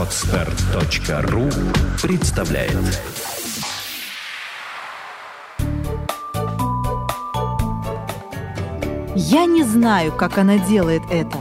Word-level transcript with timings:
Отстар.ру 0.00 1.50
представляет 2.00 2.72
Я 9.14 9.44
не 9.44 9.62
знаю, 9.62 10.12
как 10.12 10.38
она 10.38 10.56
делает 10.56 11.02
это. 11.10 11.36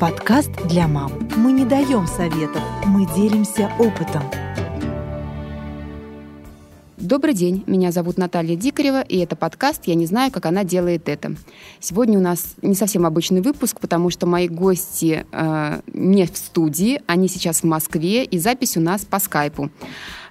Подкаст 0.00 0.50
для 0.64 0.88
мам. 0.88 1.12
Мы 1.36 1.52
не 1.52 1.66
даем 1.66 2.06
советов, 2.06 2.62
мы 2.86 3.04
делимся 3.14 3.70
опытом. 3.78 4.22
Добрый 7.10 7.34
день, 7.34 7.64
меня 7.66 7.90
зовут 7.90 8.18
Наталья 8.18 8.54
Дикарева, 8.54 9.00
и 9.00 9.18
это 9.18 9.34
подкаст 9.34 9.82
«Я 9.86 9.96
не 9.96 10.06
знаю, 10.06 10.30
как 10.30 10.46
она 10.46 10.62
делает 10.62 11.08
это». 11.08 11.34
Сегодня 11.80 12.16
у 12.16 12.22
нас 12.22 12.54
не 12.62 12.76
совсем 12.76 13.04
обычный 13.04 13.40
выпуск, 13.40 13.80
потому 13.80 14.10
что 14.10 14.28
мои 14.28 14.46
гости 14.46 15.26
э, 15.32 15.80
не 15.92 16.24
в 16.26 16.36
студии, 16.36 17.02
они 17.08 17.26
сейчас 17.26 17.62
в 17.62 17.64
Москве, 17.64 18.22
и 18.22 18.38
запись 18.38 18.76
у 18.76 18.80
нас 18.80 19.04
по 19.04 19.18
скайпу. 19.18 19.70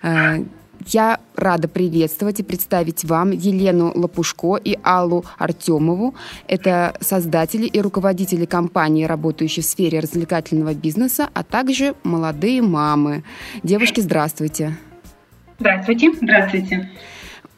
Э, 0.03 0.45
я 0.87 1.19
рада 1.35 1.67
приветствовать 1.67 2.39
и 2.39 2.43
представить 2.43 3.03
вам 3.03 3.31
Елену 3.31 3.91
Лопушко 3.93 4.55
и 4.55 4.79
Аллу 4.81 5.25
Артемову. 5.37 6.15
Это 6.47 6.95
создатели 7.01 7.65
и 7.65 7.81
руководители 7.81 8.45
компании, 8.45 9.03
работающие 9.03 9.63
в 9.63 9.65
сфере 9.65 9.99
развлекательного 9.99 10.73
бизнеса, 10.73 11.29
а 11.33 11.43
также 11.43 11.95
молодые 12.03 12.61
мамы. 12.61 13.25
Девушки, 13.63 13.99
здравствуйте. 13.99 14.67
Здравствуйте. 14.67 14.88
Здравствуйте. 16.21 16.89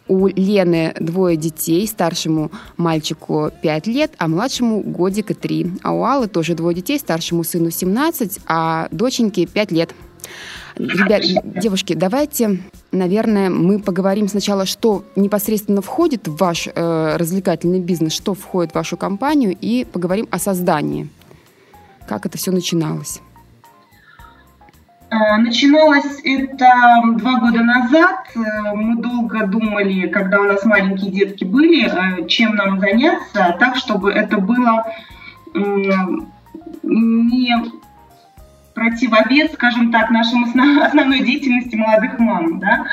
У 0.07 0.27
Лены 0.27 0.93
двое 0.99 1.37
детей, 1.37 1.87
старшему 1.87 2.51
мальчику 2.75 3.51
5 3.61 3.87
лет, 3.87 4.11
а 4.17 4.27
младшему 4.27 4.81
годика 4.81 5.33
3. 5.33 5.71
А 5.83 5.93
у 5.93 6.03
Аллы 6.03 6.27
тоже 6.27 6.55
двое 6.55 6.75
детей, 6.75 6.99
старшему 6.99 7.43
сыну 7.43 7.69
17, 7.69 8.39
а 8.47 8.87
доченьке 8.91 9.45
5 9.45 9.71
лет. 9.71 9.95
Ребят, 10.75 11.21
девушки, 11.61 11.93
давайте, 11.93 12.59
наверное, 12.91 13.49
мы 13.49 13.79
поговорим 13.79 14.27
сначала, 14.27 14.65
что 14.65 15.05
непосредственно 15.15 15.81
входит 15.81 16.27
в 16.27 16.37
ваш 16.37 16.67
э, 16.67 17.15
развлекательный 17.17 17.79
бизнес, 17.79 18.13
что 18.13 18.33
входит 18.33 18.71
в 18.71 18.75
вашу 18.75 18.97
компанию, 18.97 19.55
и 19.59 19.85
поговорим 19.85 20.27
о 20.31 20.39
создании. 20.39 21.07
Как 22.07 22.25
это 22.25 22.37
все 22.37 22.51
начиналось? 22.51 23.21
Начиналось 25.39 26.19
это 26.23 26.69
два 27.15 27.39
года 27.39 27.61
назад. 27.63 28.27
Э, 28.35 28.73
мы 28.73 29.01
долго 29.01 29.45
думали, 29.45 30.07
когда 30.07 30.39
у 30.39 30.43
нас 30.43 30.65
маленькие 30.65 31.11
детки 31.11 31.43
были, 31.43 31.85
э, 31.85 32.27
чем 32.27 32.55
нам 32.55 32.79
заняться, 32.79 33.55
так, 33.59 33.75
чтобы 33.75 34.11
это 34.11 34.37
было 34.37 34.85
не 36.83 37.80
противовес, 38.81 39.53
скажем 39.53 39.91
так, 39.91 40.09
нашему 40.09 40.47
основной 40.83 41.19
деятельности 41.19 41.75
молодых 41.75 42.17
мам, 42.17 42.59
да, 42.59 42.85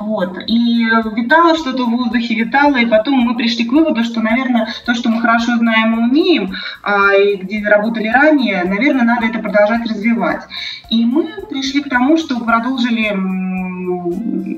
вот, 0.00 0.38
и 0.46 0.84
витало 1.14 1.56
что-то 1.56 1.86
в 1.86 1.90
воздухе, 1.90 2.34
витало, 2.34 2.76
и 2.76 2.86
потом 2.86 3.20
мы 3.20 3.36
пришли 3.36 3.64
к 3.64 3.72
выводу, 3.72 4.02
что, 4.02 4.20
наверное, 4.20 4.68
то, 4.84 4.94
что 4.94 5.08
мы 5.08 5.20
хорошо 5.20 5.56
знаем 5.56 5.94
и 5.94 6.02
умеем, 6.10 6.52
а, 6.82 7.14
и 7.14 7.36
где 7.36 7.66
работали 7.66 8.08
ранее, 8.08 8.64
наверное, 8.64 9.04
надо 9.04 9.26
это 9.26 9.38
продолжать 9.38 9.88
развивать. 9.88 10.42
И 10.90 11.04
мы 11.04 11.28
пришли 11.48 11.82
к 11.82 11.88
тому, 11.88 12.16
что 12.16 12.40
продолжили 12.40 13.12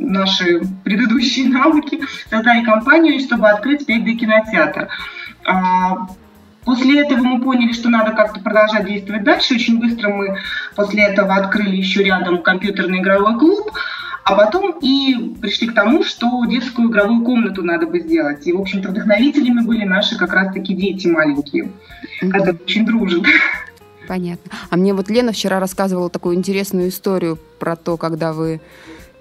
наши 0.08 0.62
предыдущие 0.84 1.48
навыки, 1.50 2.00
создали 2.30 2.64
компанию, 2.64 3.20
чтобы 3.20 3.48
открыть 3.48 3.88
5D-кинотеатр. 3.88 4.88
После 6.68 7.00
этого 7.00 7.20
мы 7.20 7.40
поняли, 7.40 7.72
что 7.72 7.88
надо 7.88 8.12
как-то 8.12 8.40
продолжать 8.40 8.84
действовать 8.84 9.24
дальше. 9.24 9.54
Очень 9.54 9.80
быстро 9.80 10.10
мы 10.10 10.36
после 10.76 11.04
этого 11.04 11.34
открыли 11.34 11.74
еще 11.74 12.04
рядом 12.04 12.42
компьютерный 12.42 13.00
игровой 13.00 13.38
клуб. 13.38 13.70
А 14.22 14.34
потом 14.34 14.78
и 14.82 15.34
пришли 15.40 15.68
к 15.68 15.74
тому, 15.74 16.04
что 16.04 16.44
детскую 16.44 16.90
игровую 16.90 17.24
комнату 17.24 17.62
надо 17.62 17.86
бы 17.86 18.00
сделать. 18.00 18.46
И, 18.46 18.52
в 18.52 18.60
общем-то, 18.60 18.90
вдохновителями 18.90 19.64
были 19.64 19.84
наши 19.84 20.18
как 20.18 20.34
раз-таки 20.34 20.74
дети 20.74 21.06
маленькие, 21.06 21.72
mm-hmm. 22.20 22.30
которые 22.30 22.58
очень 22.62 22.84
дружат. 22.84 23.22
Понятно. 24.06 24.52
А 24.68 24.76
мне 24.76 24.92
вот 24.92 25.08
Лена 25.08 25.32
вчера 25.32 25.60
рассказывала 25.60 26.10
такую 26.10 26.34
интересную 26.34 26.90
историю 26.90 27.38
про 27.58 27.76
то, 27.76 27.96
когда 27.96 28.34
вы 28.34 28.60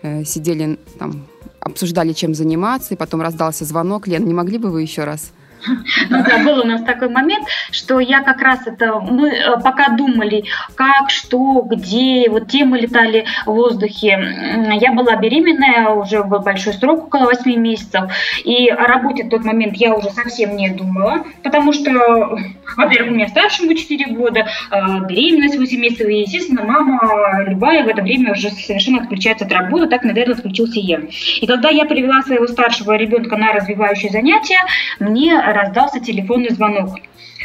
э, 0.01 0.25
сидели 0.25 0.79
там, 0.99 1.25
обсуждали, 1.61 2.11
чем 2.11 2.35
заниматься, 2.35 2.93
и 2.93 2.97
потом 2.97 3.21
раздался 3.21 3.63
звонок. 3.63 4.05
Лена, 4.05 4.25
не 4.25 4.33
могли 4.33 4.57
бы 4.57 4.69
вы 4.69 4.81
еще 4.81 5.05
раз 5.05 5.31
ну 6.09 6.23
да, 6.23 6.43
был 6.43 6.59
у 6.61 6.63
нас 6.63 6.81
такой 6.83 7.09
момент, 7.09 7.47
что 7.71 7.99
я 7.99 8.21
как 8.21 8.41
раз 8.41 8.65
это, 8.65 8.99
мы 8.99 9.29
э, 9.29 9.59
пока 9.63 9.89
думали, 9.89 10.43
как, 10.75 11.09
что, 11.09 11.61
где, 11.61 12.29
вот 12.29 12.47
темы 12.47 12.79
летали 12.79 13.25
в 13.45 13.51
воздухе. 13.51 14.77
Я 14.79 14.93
была 14.93 15.15
беременная, 15.15 15.89
уже 15.89 16.23
был 16.23 16.39
большой 16.39 16.73
срок, 16.73 17.05
около 17.05 17.25
8 17.25 17.55
месяцев, 17.59 18.11
и 18.43 18.69
о 18.69 18.85
работе 18.87 19.23
в 19.23 19.29
тот 19.29 19.43
момент 19.43 19.75
я 19.77 19.93
уже 19.95 20.09
совсем 20.11 20.55
не 20.55 20.69
думала, 20.69 21.25
потому 21.43 21.73
что, 21.73 22.37
во-первых, 22.75 23.11
у 23.11 23.15
меня 23.15 23.27
старшему 23.27 23.73
4 23.73 24.13
года, 24.13 24.47
э, 24.71 24.75
беременность 25.07 25.57
8 25.57 25.79
месяцев, 25.79 26.07
и, 26.07 26.21
естественно, 26.21 26.63
мама 26.63 27.43
любая 27.47 27.83
в 27.83 27.87
это 27.87 28.01
время 28.01 28.33
уже 28.33 28.49
совершенно 28.51 29.01
отключается 29.01 29.45
от 29.45 29.51
работы, 29.51 29.87
так, 29.87 30.03
наверное, 30.03 30.35
отключился 30.35 30.79
я. 30.79 31.01
И 31.41 31.47
когда 31.47 31.69
я 31.69 31.85
привела 31.85 32.21
своего 32.21 32.47
старшего 32.47 32.95
ребенка 32.95 33.37
на 33.37 33.53
развивающие 33.53 34.11
занятия, 34.11 34.59
мне 34.99 35.37
раздался 35.53 35.99
телефонный 35.99 36.49
звонок. 36.49 36.97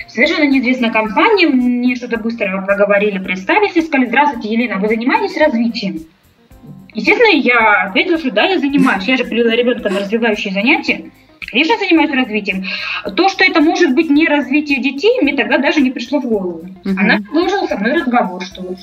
Совершенно 0.08 0.44
неизвестная 0.44 0.90
компания, 0.90 1.46
мне 1.46 1.96
что-то 1.96 2.18
быстро 2.18 2.62
проговорили, 2.62 3.18
представились 3.18 3.76
и 3.76 3.82
сказали, 3.82 4.08
здравствуйте, 4.08 4.52
Елена, 4.52 4.78
вы 4.78 4.88
занимаетесь 4.88 5.38
развитием? 5.38 6.00
Естественно, 6.94 7.34
я 7.34 7.84
ответила, 7.84 8.18
что 8.18 8.30
да, 8.30 8.44
я 8.44 8.58
занимаюсь. 8.58 9.04
Я 9.04 9.16
же 9.16 9.24
привела 9.24 9.54
ребенка 9.54 9.88
на 9.88 10.00
развивающие 10.00 10.52
занятия. 10.52 11.10
Конечно, 11.50 11.76
занимаюсь 11.78 12.10
развитием. 12.10 12.64
То, 13.16 13.28
что 13.28 13.44
это 13.44 13.60
может 13.60 13.94
быть 13.94 14.10
не 14.10 14.26
развитие 14.26 14.80
детей, 14.80 15.18
мне 15.20 15.34
тогда 15.34 15.58
даже 15.58 15.80
не 15.80 15.90
пришло 15.90 16.20
в 16.20 16.26
голову. 16.26 16.66
Она 16.84 17.18
продолжила 17.18 17.66
со 17.66 17.78
мной 17.78 17.94
разговор, 17.94 18.42
что 18.42 18.76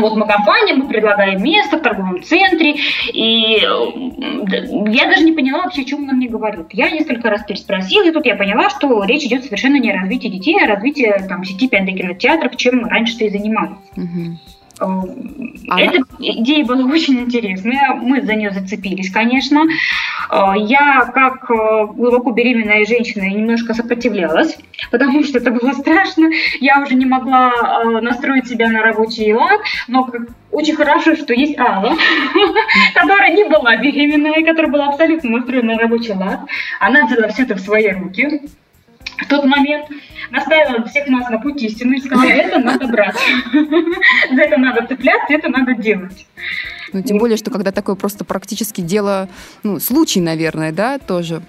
вот 0.00 0.16
мы 0.16 0.26
компания, 0.26 0.74
мы 0.74 0.88
предлагаем 0.88 1.42
место 1.42 1.78
в 1.78 1.82
торговом 1.82 2.22
центре, 2.22 2.76
и 3.12 3.58
я 3.60 5.06
даже 5.06 5.24
не 5.24 5.32
поняла 5.32 5.62
вообще, 5.64 5.82
о 5.82 5.84
чем 5.84 6.04
она 6.04 6.12
мне 6.12 6.28
говорит. 6.28 6.66
Я 6.72 6.90
несколько 6.90 7.30
раз 7.30 7.44
переспросила, 7.44 8.08
и 8.08 8.12
тут 8.12 8.26
я 8.26 8.36
поняла, 8.36 8.70
что 8.70 9.04
речь 9.04 9.24
идет 9.24 9.44
совершенно 9.44 9.76
не 9.76 9.90
о 9.90 10.00
развитии 10.00 10.28
детей, 10.28 10.56
а 10.60 10.64
о 10.64 10.74
развитии 10.74 11.12
там, 11.28 11.44
сети 11.44 11.68
5D-кинотеатров, 11.68 12.56
чем 12.56 12.84
раньше-то 12.84 13.24
и 13.24 13.30
занимались. 13.30 13.76
Угу. 13.96 14.38
А... 14.78 15.80
Эта 15.80 15.98
идея 16.18 16.64
была 16.64 16.84
очень 16.84 17.20
интересная, 17.20 17.94
мы 17.94 18.22
за 18.22 18.34
нее 18.34 18.50
зацепились, 18.50 19.10
конечно. 19.10 19.64
Э, 20.30 20.52
я, 20.56 21.10
как 21.12 21.50
э, 21.50 21.86
глубоко 21.94 22.32
беременная 22.32 22.84
женщина, 22.84 23.24
немножко 23.24 23.74
сопротивлялась, 23.74 24.56
потому 24.90 25.22
что 25.24 25.38
это 25.38 25.50
было 25.50 25.72
страшно. 25.72 26.30
Я 26.60 26.82
уже 26.82 26.94
не 26.94 27.06
могла 27.06 27.50
э, 27.50 28.00
настроить 28.00 28.48
себя 28.48 28.68
на 28.68 28.82
рабочий 28.82 29.32
лад, 29.32 29.60
но 29.88 30.10
очень 30.52 30.76
хорошо, 30.76 31.16
что 31.16 31.34
есть 31.34 31.58
Алла, 31.58 31.94
которая 32.94 33.34
не 33.34 33.44
была 33.44 33.76
беременная, 33.76 34.44
которая 34.44 34.70
была 34.70 34.88
абсолютно 34.88 35.30
настроена 35.30 35.74
на 35.74 35.78
рабочий 35.80 36.12
лад. 36.12 36.40
Она 36.80 37.06
взяла 37.06 37.28
все 37.28 37.42
это 37.42 37.54
в 37.54 37.60
свои 37.60 37.88
руки 37.88 38.42
в 39.18 39.28
тот 39.28 39.44
момент 39.44 39.86
наставила 40.30 40.84
всех 40.86 41.08
нас 41.08 41.28
на 41.30 41.38
путь 41.38 41.62
истины 41.62 41.96
и 41.96 42.00
сказала, 42.00 42.28
это 42.28 42.58
надо 42.58 42.86
брать, 42.88 43.16
за 44.32 44.42
это 44.42 44.56
надо 44.56 44.86
цепляться, 44.86 45.34
это 45.34 45.48
надо 45.48 45.74
делать. 45.74 46.26
Ну, 46.92 47.02
тем 47.02 47.18
более, 47.18 47.36
что 47.36 47.50
когда 47.50 47.72
такое 47.72 47.94
просто 47.94 48.24
практически 48.24 48.80
дело, 48.80 49.28
ну, 49.62 49.80
случай, 49.80 50.20
наверное, 50.20 50.72
да, 50.72 50.98
тоже 50.98 51.42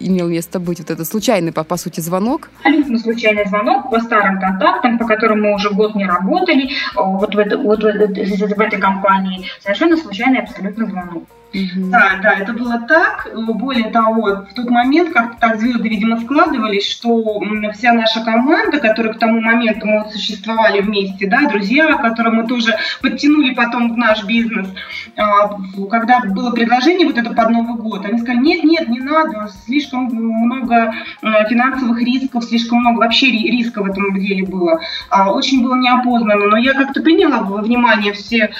имел 0.00 0.28
место 0.28 0.58
быть 0.58 0.78
вот 0.78 0.90
этот 0.90 1.06
случайный, 1.06 1.52
по, 1.52 1.64
по 1.64 1.76
сути, 1.76 2.00
звонок? 2.00 2.50
Абсолютно 2.60 2.98
случайный 2.98 3.46
звонок 3.46 3.90
по 3.90 4.00
старым 4.00 4.40
контактам, 4.40 4.98
по 4.98 5.06
которым 5.06 5.42
мы 5.42 5.54
уже 5.54 5.70
год 5.70 5.94
не 5.94 6.06
работали, 6.06 6.70
вот 6.94 7.34
в, 7.34 7.38
это, 7.38 7.58
вот 7.58 7.82
в, 7.82 7.84
в 7.84 8.60
этой 8.60 8.80
компании. 8.80 9.46
Совершенно 9.60 9.96
случайный 9.96 10.40
абсолютно 10.40 10.86
звонок. 10.86 11.24
Угу. 11.54 11.90
Да, 11.90 12.18
да, 12.22 12.34
это 12.34 12.52
было 12.52 12.80
так. 12.88 13.28
Более 13.34 13.90
того, 13.90 14.44
в 14.50 14.54
тот 14.54 14.68
момент 14.68 15.12
как-то 15.12 15.38
так 15.40 15.60
звезды, 15.60 15.88
видимо, 15.88 16.20
складывались, 16.20 16.90
что 16.90 17.40
вся 17.72 17.92
наша 17.92 18.24
команда, 18.24 18.78
которая 18.78 19.14
к 19.14 19.18
тому 19.18 19.40
моменту 19.40 19.86
мы 19.86 20.02
вот 20.02 20.12
существовали 20.12 20.80
вместе, 20.80 21.26
да, 21.28 21.48
друзья, 21.48 21.94
которые 21.98 22.34
мы 22.34 22.46
тоже 22.46 22.74
подтянули 23.00 23.54
потом 23.54 23.94
в 23.94 23.96
наш 23.96 24.24
бизнес, 24.24 24.68
а, 25.16 25.56
когда 25.88 26.20
было 26.20 26.50
предложение 26.50 27.06
вот 27.06 27.16
это 27.16 27.32
под 27.32 27.50
Новый 27.50 27.80
год, 27.80 28.04
они 28.04 28.18
сказали, 28.18 28.38
нет, 28.38 28.64
нет, 28.64 28.88
не 28.88 29.00
надо, 29.00 29.48
слишком 29.64 30.06
много 30.06 30.92
а, 31.22 31.44
финансовых 31.44 32.02
рисков, 32.02 32.44
слишком 32.44 32.80
много 32.80 32.98
вообще 32.98 33.30
риска 33.30 33.82
в 33.82 33.86
этом 33.86 34.18
деле 34.18 34.44
было. 34.44 34.80
А, 35.10 35.32
очень 35.32 35.62
было 35.62 35.76
неопознанно, 35.76 36.46
но 36.46 36.56
я 36.56 36.74
как-то 36.74 37.00
приняла 37.02 37.42
внимание 37.42 38.12
все, 38.12 38.50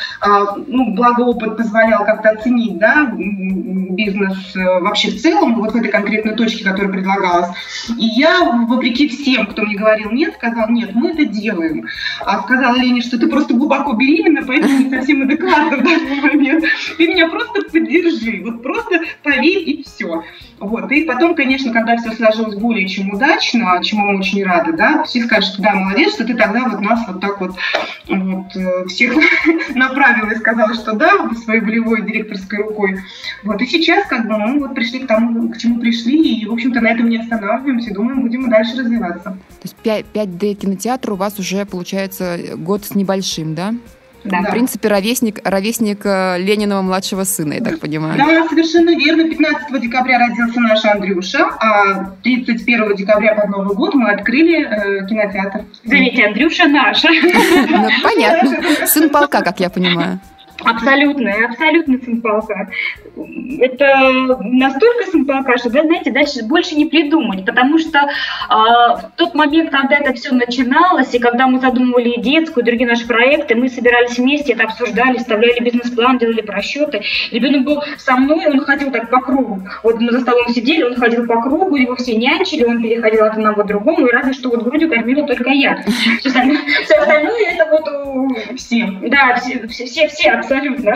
ну, 0.67 0.95
благо 0.95 1.21
опыт 1.23 1.57
позволял 1.57 2.05
как-то 2.05 2.31
оценить 2.31 2.76
да, 2.79 3.13
бизнес 3.17 4.55
э, 4.57 4.81
вообще 4.81 5.11
в 5.11 5.21
целом, 5.21 5.57
вот 5.57 5.73
в 5.73 5.77
этой 5.77 5.91
конкретной 5.91 6.35
точке, 6.35 6.65
которая 6.65 6.93
предлагалась. 6.93 7.51
И 7.99 8.05
я, 8.05 8.51
вопреки 8.69 9.09
всем, 9.09 9.47
кто 9.47 9.63
мне 9.63 9.77
говорил 9.77 10.11
нет, 10.11 10.35
сказал, 10.35 10.69
нет, 10.69 10.95
мы 10.95 11.11
это 11.11 11.25
делаем. 11.25 11.87
А 12.21 12.43
сказала 12.43 12.77
Лене, 12.77 13.01
что 13.01 13.19
ты 13.19 13.27
просто 13.29 13.55
глубоко 13.55 13.93
беременна, 13.95 14.43
поэтому 14.47 14.79
не 14.79 14.91
совсем 14.91 15.23
адекватно 15.23 15.79
в 15.79 15.83
данный 15.83 16.21
момент. 16.21 16.65
Ты 16.97 17.09
меня 17.09 17.29
просто 17.29 17.63
поддержи, 17.63 18.43
вот 18.45 18.63
просто 18.63 19.01
поверь 19.23 19.69
и 19.69 19.83
все. 19.83 20.23
Вот. 20.59 20.91
И 20.91 21.05
потом, 21.05 21.35
конечно, 21.35 21.73
когда 21.73 21.97
все 21.97 22.13
сложилось 22.13 22.57
более 22.57 22.89
чем 22.89 23.13
удачно, 23.13 23.79
чему 23.83 24.13
мы 24.13 24.19
очень 24.19 24.43
рады, 24.45 24.73
да, 24.73 25.05
все 25.05 25.23
скажут, 25.23 25.57
да, 25.59 25.75
молодец, 25.75 26.15
что 26.15 26.25
ты 26.25 26.35
тогда 26.35 26.69
вот 26.69 26.81
нас 26.81 27.01
вот 27.07 27.21
так 27.21 27.41
вот, 27.41 27.53
вот 28.47 28.57
э, 28.57 28.87
всех 28.89 29.15
направила 29.75 30.31
и 30.31 30.37
сказала, 30.37 30.75
что 30.75 30.93
да, 30.93 31.31
своей 31.45 31.61
волевой 31.61 32.03
директорской 32.03 32.59
рукой. 32.59 32.99
Вот. 33.43 33.61
И 33.61 33.67
сейчас 33.67 34.07
как 34.07 34.27
бы 34.27 34.39
мы 34.39 34.61
вот 34.61 34.75
пришли 34.75 35.01
к 35.01 35.07
тому, 35.07 35.49
к 35.49 35.59
чему 35.59 35.81
пришли, 35.81 36.41
и, 36.41 36.47
в 36.47 36.53
общем-то, 36.53 36.81
на 36.81 36.89
этом 36.89 37.09
не 37.09 37.19
останавливаемся, 37.19 37.95
думаем, 37.95 38.23
будем 38.23 38.47
и 38.47 38.51
дальше 38.51 38.77
развиваться. 38.79 39.39
То 39.63 39.65
есть 39.65 39.77
5D 39.85 40.55
кинотеатр 40.55 41.13
у 41.13 41.17
вас 41.17 41.39
уже, 41.39 41.65
получается, 41.65 42.39
год 42.57 42.85
с 42.85 42.95
небольшим, 42.95 43.55
да? 43.55 43.75
Да. 44.27 44.43
В 44.43 44.51
принципе, 44.51 44.89
ровесник, 44.89 45.41
ровесник 45.45 46.01
э, 46.05 46.39
Ленинова 46.39 46.83
младшего 46.83 47.25
сына, 47.25 47.55
я 47.55 47.61
так 47.61 47.79
понимаю. 47.81 48.19
Да, 48.19 48.49
совершенно 48.49 48.91
верно. 48.91 49.25
15 49.25 49.81
декабря 49.81 50.19
родился 50.19 50.61
наш 50.61 50.85
Андрюша, 50.85 51.47
а 51.61 52.15
31 52.23 52.97
декабря 52.97 53.35
под 53.35 53.49
Новый 53.51 53.77
год 53.77 53.95
мы 53.95 54.11
открыли 54.11 54.65
э, 54.65 55.07
кинотеатр. 55.07 55.65
Заметьте, 55.85 56.27
Андрюша 56.27 56.67
наш. 56.67 57.03
Ну, 57.03 57.89
понятно. 58.03 58.87
Сын 58.87 59.11
полка, 59.11 59.43
как 59.43 59.61
я 59.61 59.71
понимаю. 59.71 60.21
Абсолютно, 60.65 61.33
абсолютно 61.49 62.01
симпалка. 62.01 62.69
Это 63.61 64.39
настолько 64.41 65.11
симпалка, 65.11 65.59
что, 65.59 65.71
да, 65.71 65.83
знаете, 65.83 66.11
дальше 66.11 66.45
больше 66.45 66.75
не 66.75 66.87
придумать, 66.87 67.45
потому 67.45 67.79
что 67.79 67.99
э, 67.99 68.07
в 68.51 69.11
тот 69.17 69.35
момент, 69.35 69.71
когда 69.71 69.97
это 69.99 70.15
все 70.15 70.33
начиналось, 70.33 71.15
и 71.15 71.19
когда 71.19 71.47
мы 71.47 71.61
задумывали 71.61 72.21
детскую, 72.21 72.63
и 72.65 72.67
другие 72.67 72.89
наши 72.89 73.07
проекты, 73.07 73.55
мы 73.55 73.69
собирались 73.69 74.19
вместе, 74.19 74.55
это 74.55 74.65
обсуждали, 74.65 75.19
вставляли 75.19 75.61
бизнес-план, 75.61 76.19
делали 76.19 76.41
просчеты. 76.41 77.03
Ребенок 77.31 77.65
был 77.65 77.83
со 77.99 78.17
мной, 78.17 78.47
он 78.47 78.61
ходил 78.61 78.91
так 78.91 79.11
по 79.11 79.21
кругу. 79.21 79.63
Вот 79.83 80.01
мы 80.01 80.11
за 80.11 80.21
столом 80.21 80.49
сидели, 80.49 80.83
он 80.83 80.97
ходил 80.97 81.27
по 81.27 81.43
кругу, 81.43 81.77
его 81.77 81.97
все 81.97 82.17
нянчили, 82.17 82.65
он 82.65 82.83
переходил 82.83 83.25
от 83.25 83.33
одного 83.33 83.63
к 83.63 83.67
другому, 83.67 84.07
и 84.07 84.13
разве 84.13 84.33
что 84.33 84.49
вот 84.49 84.63
грудью 84.63 84.89
кормила 84.89 85.27
только 85.27 85.51
я. 85.51 85.85
Все 86.21 86.95
остальное 86.95 87.43
это 87.53 87.71
вот 87.71 88.57
все. 88.57 88.87
Да, 89.03 89.37
все, 89.37 89.67
все, 89.69 90.09
все 90.09 90.33
абсолютно. 90.47 90.95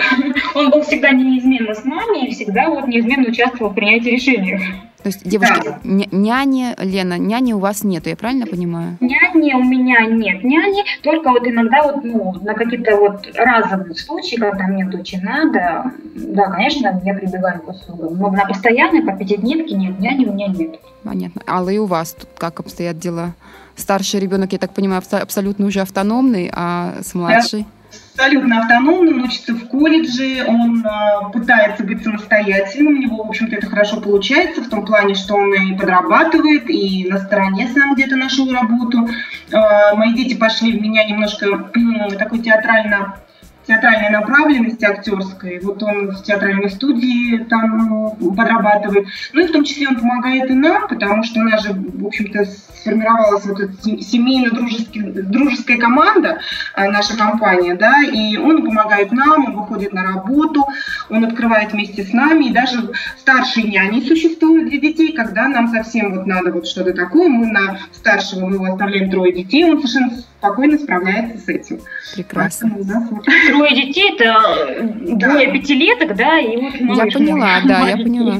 Он 0.55 0.71
был 0.71 0.83
всегда 0.83 1.11
неизменно 1.11 1.75
с 1.75 1.85
нами 1.85 2.27
и 2.27 2.35
всегда 2.35 2.69
вот 2.69 2.87
неизменно 2.87 3.29
участвовал 3.29 3.71
в 3.71 3.75
принятии 3.75 4.11
решений. 4.11 4.61
То 5.03 5.07
есть, 5.07 5.27
девушки, 5.27 5.63
да. 5.65 5.79
няни, 5.83 6.75
Лена, 6.79 7.17
няни 7.17 7.55
у 7.55 7.59
вас 7.59 7.85
нету, 7.85 8.11
я 8.11 8.17
правильно 8.17 8.47
понимаю? 8.47 8.99
Няни 9.01 9.55
у 9.55 9.65
меня 9.65 10.01
нет. 10.05 10.45
Няни 10.45 10.85
только 11.03 11.31
вот 11.31 11.47
иногда 11.47 11.83
вот, 11.83 12.05
ну, 12.05 12.35
на 12.43 12.53
какие-то 12.53 12.97
вот 12.97 13.27
разовые 13.35 13.95
случаи, 13.95 14.37
когда 14.37 14.67
мне 14.67 14.85
вот 14.85 14.95
очень 14.97 15.23
надо, 15.23 15.93
да, 16.15 16.51
конечно, 16.51 17.01
я 17.03 17.15
прибегаю 17.15 17.63
к 17.63 17.69
услугам. 17.69 18.19
Но 18.19 18.31
на 18.31 18.45
постоянной, 18.45 19.03
по 19.03 19.17
пятидневке 19.17 19.75
нет, 19.75 19.99
няни 19.99 20.27
у 20.27 20.35
меня 20.35 20.49
нет. 20.49 20.79
Понятно. 21.03 21.41
Алла, 21.49 21.71
и 21.71 21.79
у 21.79 21.87
вас 21.87 22.13
тут 22.13 22.29
как 22.37 22.61
обстоят 22.61 22.99
дела? 22.99 23.33
Старший 23.77 24.21
ребенок, 24.21 24.53
я 24.53 24.59
так 24.59 24.75
понимаю, 24.75 25.03
абсолютно 25.11 25.65
уже 25.65 25.81
автономный, 25.81 26.51
а 26.55 26.97
с 27.01 27.15
младшей? 27.15 27.63
Да 27.63 27.80
абсолютно 28.21 28.61
автономный, 28.61 29.15
он 29.15 29.23
учится 29.23 29.55
в 29.55 29.67
колледже, 29.69 30.45
он 30.47 30.85
э, 30.85 31.33
пытается 31.33 31.85
быть 31.85 32.03
самостоятельным, 32.03 32.95
у 32.95 32.99
него, 32.99 33.25
в 33.25 33.29
общем-то, 33.29 33.57
это 33.57 33.67
хорошо 33.67 34.01
получается 34.01 34.61
в 34.61 34.69
том 34.69 34.85
плане, 34.85 35.15
что 35.15 35.35
он 35.35 35.55
и 35.55 35.75
подрабатывает, 35.75 36.69
и 36.69 37.09
на 37.09 37.19
стороне 37.19 37.69
сам 37.69 37.95
где-то 37.95 38.17
нашел 38.17 38.53
работу. 38.53 39.09
Э, 39.51 39.95
мои 39.95 40.13
дети 40.13 40.35
пошли 40.37 40.79
в 40.79 40.83
меня 40.83 41.05
немножко 41.05 41.47
э, 41.47 42.17
такой 42.17 42.41
театрально 42.41 43.17
театральной 43.67 44.11
направленности 44.11 44.85
актерской. 44.85 45.61
Вот 45.61 45.83
он 45.83 46.11
в 46.11 46.23
театральной 46.23 46.71
студии 46.71 47.39
там 47.45 48.17
подрабатывает. 48.37 49.07
Ну 49.33 49.45
и 49.45 49.47
в 49.47 49.53
том 49.53 49.65
числе 49.65 49.89
он 49.89 50.01
помогает 50.01 50.51
и 50.51 50.55
нам, 50.55 50.89
потому 50.89 51.23
что 51.23 51.41
у 51.41 51.45
нас 51.45 51.63
же, 51.63 51.73
в 51.73 52.07
общем-то, 52.07 52.45
сформировалась 52.45 53.45
вот 53.45 53.61
эта 53.61 53.73
семейно-дружеская 53.83 55.79
команда, 55.79 56.41
а, 56.75 56.89
наша 56.89 57.17
компания, 57.17 57.75
да, 57.75 58.03
и 58.03 58.37
он 58.37 58.65
помогает 58.65 59.13
нам, 59.13 59.47
он 59.47 59.57
выходит 59.57 59.93
на 59.93 60.03
работу, 60.03 60.67
он 61.11 61.25
открывает 61.25 61.73
вместе 61.73 62.05
с 62.05 62.13
нами, 62.13 62.47
и 62.47 62.53
даже 62.53 62.93
старшие 63.19 63.69
няни 63.69 64.01
существуют 64.01 64.71
для 64.71 64.81
детей, 64.81 65.13
когда 65.13 65.49
нам 65.49 65.69
совсем 65.69 66.15
вот 66.15 66.27
надо 66.27 66.53
вот 66.53 66.67
что-то 66.67 66.93
такое, 66.95 67.29
мы 67.29 67.47
на 67.47 67.79
старшего 67.93 68.47
мы 68.47 68.55
его 68.55 68.65
оставляем 68.73 69.11
трое 69.11 69.33
детей, 69.33 69.65
он 69.65 69.79
совершенно 69.79 70.23
спокойно 70.41 70.79
справляется 70.79 71.39
с 71.39 71.49
этим. 71.49 71.81
Прекрасно. 72.15 72.71
Поэтому, 72.75 73.23
да, 73.23 73.33
Трое 73.49 73.87
детей 73.87 74.15
это 74.15 75.17
двое 75.17 75.53
пятилеток, 75.53 76.17
да, 76.17 76.39
и 76.39 76.57
вот 76.57 76.97
Я 76.97 77.07
поняла, 77.07 77.61
да, 77.67 77.89
я 77.89 77.97
поняла. 77.97 78.39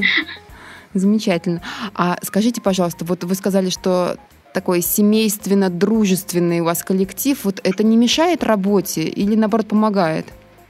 Замечательно. 0.93 1.61
А 1.93 2.17
скажите, 2.21 2.59
пожалуйста, 2.59 3.05
вот 3.05 3.23
вы 3.23 3.35
сказали, 3.35 3.69
что 3.69 4.17
такой 4.53 4.81
семейственно-дружественный 4.81 6.59
у 6.59 6.65
вас 6.65 6.83
коллектив, 6.83 7.39
вот 7.45 7.61
это 7.63 7.83
не 7.83 7.95
мешает 7.95 8.43
работе 8.43 9.03
или, 9.03 9.35
наоборот, 9.35 9.67
помогает? 9.67 10.25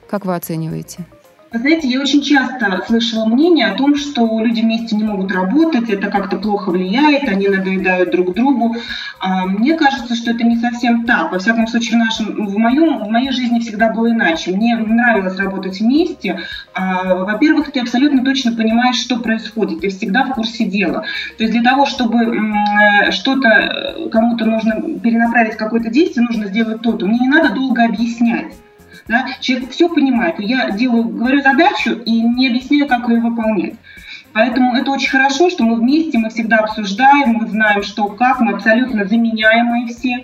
Как 0.10 0.25
вы 0.25 0.36
оцениваете? 0.36 1.06
Вы 1.53 1.59
знаете, 1.59 1.89
я 1.89 2.00
очень 2.00 2.21
часто 2.21 2.81
слышала 2.88 3.25
мнение 3.25 3.68
о 3.68 3.75
том, 3.75 3.98
что 3.98 4.39
люди 4.39 4.62
вместе 4.62 4.95
не 4.95 5.03
могут 5.03 5.33
работать, 5.33 5.89
это 5.89 6.09
как-то 6.09 6.38
плохо 6.38 6.69
влияет, 6.69 7.27
они 7.27 7.50
надоедают 7.50 8.12
друг 8.12 8.33
другу. 8.33 8.77
А 9.19 9.48
мне 9.48 9.75
кажется, 9.75 10.15
что 10.15 10.31
это 10.31 10.45
не 10.45 10.56
совсем 10.56 11.03
так. 11.06 11.33
Во 11.33 11.39
всяком 11.39 11.68
случае, 11.68 11.98
в, 11.98 12.06
нашем, 12.06 12.45
в, 12.45 12.57
моем, 12.57 13.03
в 13.03 13.09
моей 13.09 13.31
жизни 13.31 13.59
всегда 13.59 13.92
было 13.92 14.12
иначе. 14.12 14.51
Мне 14.51 14.77
нравилось 14.77 15.36
работать 15.36 15.81
вместе. 15.81 16.39
А, 16.74 17.15
во-первых, 17.15 17.69
ты 17.74 17.81
абсолютно 17.81 18.24
точно 18.24 18.54
понимаешь, 18.54 18.95
что 18.95 19.18
происходит. 19.18 19.81
Ты 19.81 19.89
всегда 19.89 20.24
в 20.24 20.33
курсе 20.33 20.63
дела. 20.63 21.04
То 21.38 21.44
есть 21.44 21.51
для 21.51 21.69
того, 21.69 21.86
чтобы 21.86 22.18
э, 22.18 23.12
что-то 23.12 23.50
э, 23.50 24.09
кому-то 24.09 24.45
нужно 24.45 25.00
перенаправить 25.00 25.57
какое-то 25.57 25.89
действие, 25.89 26.25
нужно 26.25 26.45
сделать 26.45 26.81
то-то. 26.81 27.06
Мне 27.06 27.19
не 27.19 27.27
надо 27.27 27.54
долго 27.54 27.83
объяснять. 27.83 28.54
Да? 29.07 29.27
Человек 29.39 29.71
все 29.71 29.89
понимает. 29.89 30.39
Я 30.39 30.71
делаю, 30.71 31.03
говорю 31.03 31.42
задачу 31.42 31.92
и 32.06 32.21
не 32.21 32.48
объясняю, 32.48 32.88
как 32.88 33.09
ее 33.09 33.21
выполнять. 33.21 33.75
Поэтому 34.33 34.75
это 34.75 34.92
очень 34.92 35.09
хорошо, 35.09 35.50
что 35.50 35.63
мы 35.63 35.75
вместе, 35.75 36.18
мы 36.18 36.30
всегда 36.30 36.59
обсуждаем, 36.59 37.33
мы 37.33 37.48
знаем, 37.48 37.83
что 37.83 38.07
как, 38.07 38.39
мы 38.39 38.53
абсолютно 38.53 39.06
заменяемые 39.06 39.88
все. 39.88 40.24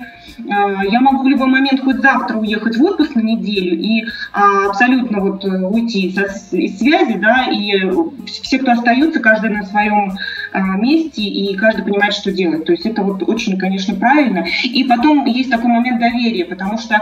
А, 0.50 0.83
я 0.85 1.00
могу 1.01 1.24
в 1.24 1.27
любой 1.27 1.47
момент 1.47 1.81
хоть 1.81 1.97
завтра 1.97 2.38
уехать 2.38 2.77
в 2.77 2.83
отпуск 2.83 3.15
на 3.15 3.21
неделю 3.21 3.77
и 3.77 4.06
а, 4.31 4.68
абсолютно 4.69 5.19
вот 5.19 5.44
э, 5.44 5.49
уйти 5.49 6.07
из 6.07 6.78
связи, 6.78 7.18
да, 7.18 7.47
и 7.52 7.92
все, 8.25 8.59
кто 8.59 8.71
остается, 8.71 9.19
каждый 9.19 9.49
на 9.49 9.63
своем 9.63 10.13
месте, 10.54 11.21
и 11.23 11.56
каждый 11.56 11.83
понимает, 11.83 12.13
что 12.13 12.31
делать. 12.31 12.66
То 12.66 12.71
есть 12.71 12.85
это 12.85 13.04
вот 13.04 13.23
очень, 13.27 13.57
конечно, 13.57 13.95
правильно. 13.95 14.45
И 14.63 14.83
потом 14.83 15.25
есть 15.25 15.49
такой 15.49 15.69
момент 15.69 15.99
доверия, 15.99 16.45
потому 16.45 16.77
что 16.77 17.01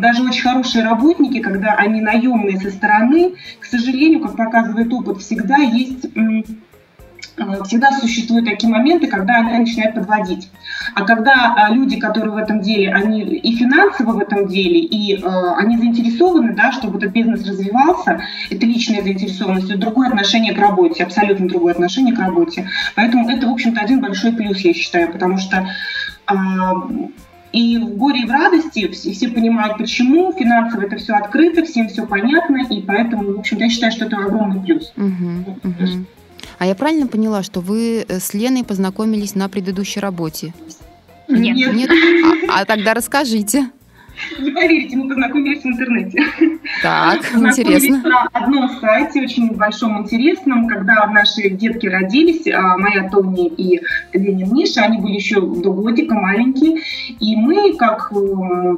даже 0.00 0.22
очень 0.22 0.42
хорошие 0.42 0.84
работники, 0.84 1.40
когда 1.40 1.74
они 1.74 2.00
наемные 2.00 2.58
со 2.58 2.70
стороны, 2.70 3.34
к 3.60 3.64
сожалению, 3.64 4.20
как 4.20 4.36
показывает 4.36 4.92
опыт, 4.92 5.18
всегда 5.18 5.56
есть 5.56 6.04
Э, 6.14 6.42
всегда 7.64 7.90
существуют 7.92 8.46
такие 8.46 8.72
моменты, 8.72 9.06
когда 9.06 9.36
они 9.36 9.58
начинают 9.58 9.94
подводить. 9.94 10.48
А 10.94 11.04
когда 11.04 11.54
а, 11.56 11.70
люди, 11.70 11.98
которые 11.98 12.32
в 12.32 12.36
этом 12.36 12.60
деле, 12.60 12.92
они 12.92 13.22
и 13.22 13.56
финансово 13.56 14.12
в 14.12 14.18
этом 14.18 14.46
деле, 14.46 14.80
и 14.80 15.16
э, 15.16 15.54
они 15.56 15.76
заинтересованы, 15.76 16.54
да, 16.54 16.72
чтобы 16.72 16.98
этот 16.98 17.12
бизнес 17.12 17.46
развивался, 17.46 18.20
это 18.50 18.66
личная 18.66 19.02
заинтересованность, 19.02 19.70
это 19.70 19.78
другое 19.78 20.08
отношение 20.08 20.54
к 20.54 20.58
работе, 20.58 21.02
абсолютно 21.02 21.48
другое 21.48 21.72
отношение 21.72 22.14
к 22.14 22.18
работе. 22.18 22.68
Поэтому 22.94 23.28
это, 23.28 23.48
в 23.48 23.52
общем-то, 23.52 23.80
один 23.80 24.00
большой 24.00 24.32
плюс, 24.32 24.60
я 24.60 24.72
считаю, 24.72 25.12
потому 25.12 25.38
что 25.38 25.68
э, 26.30 26.34
и 27.52 27.78
в 27.78 27.96
горе, 27.96 28.22
и 28.22 28.26
в 28.26 28.30
радости 28.30 28.88
все, 28.88 29.12
все 29.12 29.28
понимают, 29.28 29.78
почему, 29.78 30.32
финансово 30.32 30.82
это 30.82 30.96
все 30.96 31.14
открыто, 31.14 31.64
всем 31.64 31.88
все 31.88 32.06
понятно, 32.06 32.66
и 32.68 32.82
поэтому, 32.82 33.34
в 33.34 33.38
общем-то, 33.40 33.64
я 33.64 33.70
считаю, 33.70 33.92
что 33.92 34.06
это 34.06 34.16
огромный 34.16 34.60
плюс. 34.60 34.92
Uh-huh, 34.96 35.44
uh-huh. 35.62 36.04
А 36.58 36.66
я 36.66 36.74
правильно 36.74 37.06
поняла, 37.06 37.42
что 37.42 37.60
вы 37.60 38.04
э, 38.06 38.20
с 38.20 38.34
Леной 38.34 38.64
познакомились 38.64 39.34
на 39.34 39.48
предыдущей 39.48 40.00
работе? 40.00 40.54
Нет. 41.28 41.74
Нет? 41.74 41.90
А, 42.48 42.60
а 42.60 42.64
тогда 42.64 42.94
расскажите. 42.94 43.70
Не 44.38 44.50
поверите, 44.50 44.96
мы 44.96 45.08
познакомились 45.08 45.62
в 45.62 45.66
интернете. 45.66 46.22
Так, 46.82 47.20
интересно. 47.34 48.02
на 48.02 48.28
одном 48.32 48.68
сайте, 48.80 49.22
очень 49.22 49.52
большом 49.54 50.02
интересном, 50.02 50.66
когда 50.68 51.06
наши 51.06 51.50
детки 51.50 51.86
родились, 51.86 52.46
а, 52.48 52.76
моя 52.76 53.08
Тони 53.08 53.48
и 53.48 53.80
Ленин 54.12 54.54
Миша, 54.54 54.82
они 54.82 54.98
были 54.98 55.14
еще 55.14 55.40
до 55.40 55.72
годика 55.72 56.14
маленькие, 56.14 56.80
и 57.20 57.36
мы, 57.36 57.74
как 57.74 58.12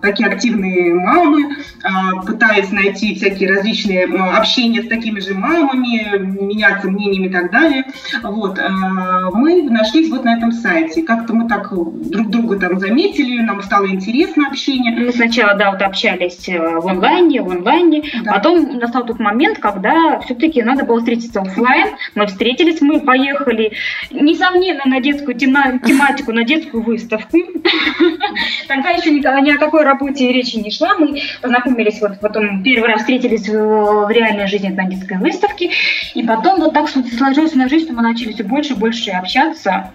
такие 0.03 0.29
активные 0.29 0.95
мамы, 0.95 1.57
а, 1.83 2.23
пытаясь 2.23 2.71
найти 2.71 3.15
всякие 3.15 3.55
различные 3.55 4.05
общения 4.05 4.83
с 4.83 4.89
такими 4.89 5.21
же 5.21 5.35
мамами, 5.35 6.19
меняться 6.19 6.89
мнениями 6.89 7.27
и 7.27 7.31
так 7.31 7.51
далее, 7.51 7.85
вот, 8.23 8.59
а, 8.59 9.31
мы 9.33 9.63
нашлись 9.71 10.11
вот 10.11 10.25
на 10.25 10.37
этом 10.37 10.53
сайте. 10.53 11.03
Как-то 11.03 11.35
мы 11.35 11.49
так 11.49 11.73
друг 11.73 12.31
друга 12.31 12.59
там 12.59 12.79
заметили, 12.79 13.41
нам 13.41 13.63
стало 13.63 13.87
интересно 13.89 14.49
общение. 14.49 14.97
Мы 14.97 15.13
сначала, 15.37 15.59
да, 15.59 15.71
вот 15.71 15.83
общались 15.83 16.49
э, 16.49 16.59
в 16.59 16.87
онлайне, 16.89 17.43
в 17.43 17.51
онлайне, 17.51 18.05
да. 18.25 18.35
потом 18.35 18.79
настал 18.79 19.05
тот 19.05 19.19
момент, 19.19 19.59
когда 19.59 20.19
все-таки 20.21 20.63
надо 20.63 20.85
было 20.85 20.99
встретиться 20.99 21.41
офлайн. 21.41 21.89
Мы 22.15 22.27
встретились, 22.27 22.81
мы 22.81 23.01
поехали, 23.01 23.73
несомненно, 24.11 24.85
на 24.87 25.01
детскую 25.01 25.37
тематику, 25.37 26.33
на 26.33 26.45
детскую 26.45 26.83
выставку. 26.83 27.37
Тогда 28.69 28.91
еще 28.91 29.11
ни 29.11 29.51
о 29.51 29.59
какой 29.59 29.85
работе 29.85 30.33
речи 30.33 30.57
не 30.57 30.71
шла. 30.71 30.95
Мы 30.99 31.21
познакомились, 31.43 32.01
вот 32.01 32.19
потом 32.21 32.63
первый 32.63 32.89
раз 32.89 33.01
встретились 33.01 33.49
в 33.49 34.11
реальной 34.11 34.47
жизни 34.47 34.69
на 34.69 34.89
детской 34.89 35.19
выставке, 35.19 35.71
и 36.15 36.23
потом 36.23 36.61
вот 36.61 36.73
так 36.73 36.89
сложилось 36.89 37.55
на 37.55 37.69
жизнь, 37.69 37.87
что 37.87 37.95
мы 37.95 38.03
начали 38.03 38.33
все 38.33 38.45
больше 38.45 38.73
и 38.73 38.77
больше 38.77 39.11
общаться. 39.11 39.93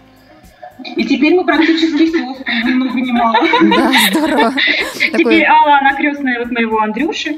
И 0.96 1.04
теперь 1.06 1.36
мы 1.36 1.46
практически 1.46 2.08
сестры, 2.08 2.46
много 2.66 3.00
ни 3.00 3.12
мало. 3.12 3.38
Да, 3.62 3.92
здорово. 4.12 4.54
Теперь 5.18 5.46
Алла, 5.46 5.80
она 5.80 5.94
крестная 5.94 6.40
вот 6.40 6.52
моего 6.52 6.80
Андрюши. 6.80 7.38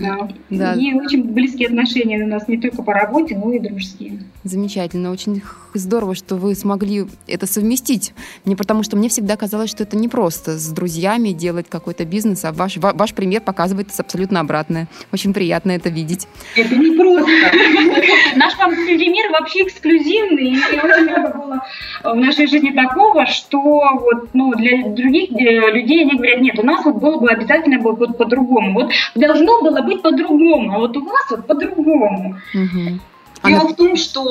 Да. 0.00 0.28
да. 0.50 0.74
И 0.74 0.92
очень 0.94 1.24
близкие 1.24 1.68
отношения 1.68 2.22
у 2.22 2.26
нас 2.26 2.48
не 2.48 2.58
только 2.58 2.82
по 2.82 2.92
работе, 2.92 3.36
но 3.36 3.52
и 3.52 3.58
дружеские. 3.58 4.20
Замечательно. 4.44 5.10
Очень 5.10 5.42
здорово, 5.74 6.14
что 6.14 6.36
вы 6.36 6.54
смогли 6.54 7.06
это 7.26 7.46
совместить. 7.46 8.12
Мне 8.44 8.56
потому 8.56 8.82
что 8.82 8.96
мне 8.96 9.08
всегда 9.08 9.36
казалось, 9.36 9.70
что 9.70 9.82
это 9.82 9.96
не 9.96 10.08
просто 10.08 10.58
с 10.58 10.68
друзьями 10.68 11.30
делать 11.30 11.66
какой-то 11.68 12.04
бизнес, 12.04 12.44
а 12.44 12.52
ваш, 12.52 12.76
ваш 12.76 13.14
пример 13.14 13.40
показывает 13.40 13.88
абсолютно 13.98 14.40
обратное. 14.40 14.88
Очень 15.12 15.34
приятно 15.34 15.72
это 15.72 15.88
видеть. 15.88 16.26
Это 16.56 16.74
не 16.74 16.96
просто. 16.96 17.30
Наш 18.36 18.56
вам 18.58 18.74
пример 18.74 19.30
вообще 19.32 19.62
эксклюзивный. 19.62 20.54
И 20.54 20.78
очень 20.78 21.10
много 21.10 21.38
было 21.38 21.64
в 22.04 22.16
нашей 22.16 22.46
жизни 22.46 22.70
такого, 22.70 23.26
что 23.26 23.58
вот, 23.60 24.28
ну, 24.34 24.54
для 24.54 24.88
других 24.88 25.30
людей 25.30 26.02
они 26.02 26.16
говорят, 26.16 26.40
нет, 26.40 26.58
у 26.58 26.62
нас 26.62 26.84
вот 26.84 26.96
было 26.96 27.18
бы 27.18 27.28
обязательно 27.28 27.80
было 27.80 27.92
вот 27.92 28.16
по-другому. 28.16 28.72
Вот 28.72 28.92
должно 29.14 29.62
было 29.62 29.82
быть 29.88 30.02
по-другому, 30.02 30.74
а 30.74 30.78
вот 30.78 30.96
у 30.96 31.04
вас 31.04 31.26
вот 31.30 31.46
по-другому. 31.46 32.36
Угу. 32.54 32.98
Дело 33.44 33.60
Она... 33.60 33.68
в 33.68 33.74
том, 33.74 33.96
что 33.96 34.24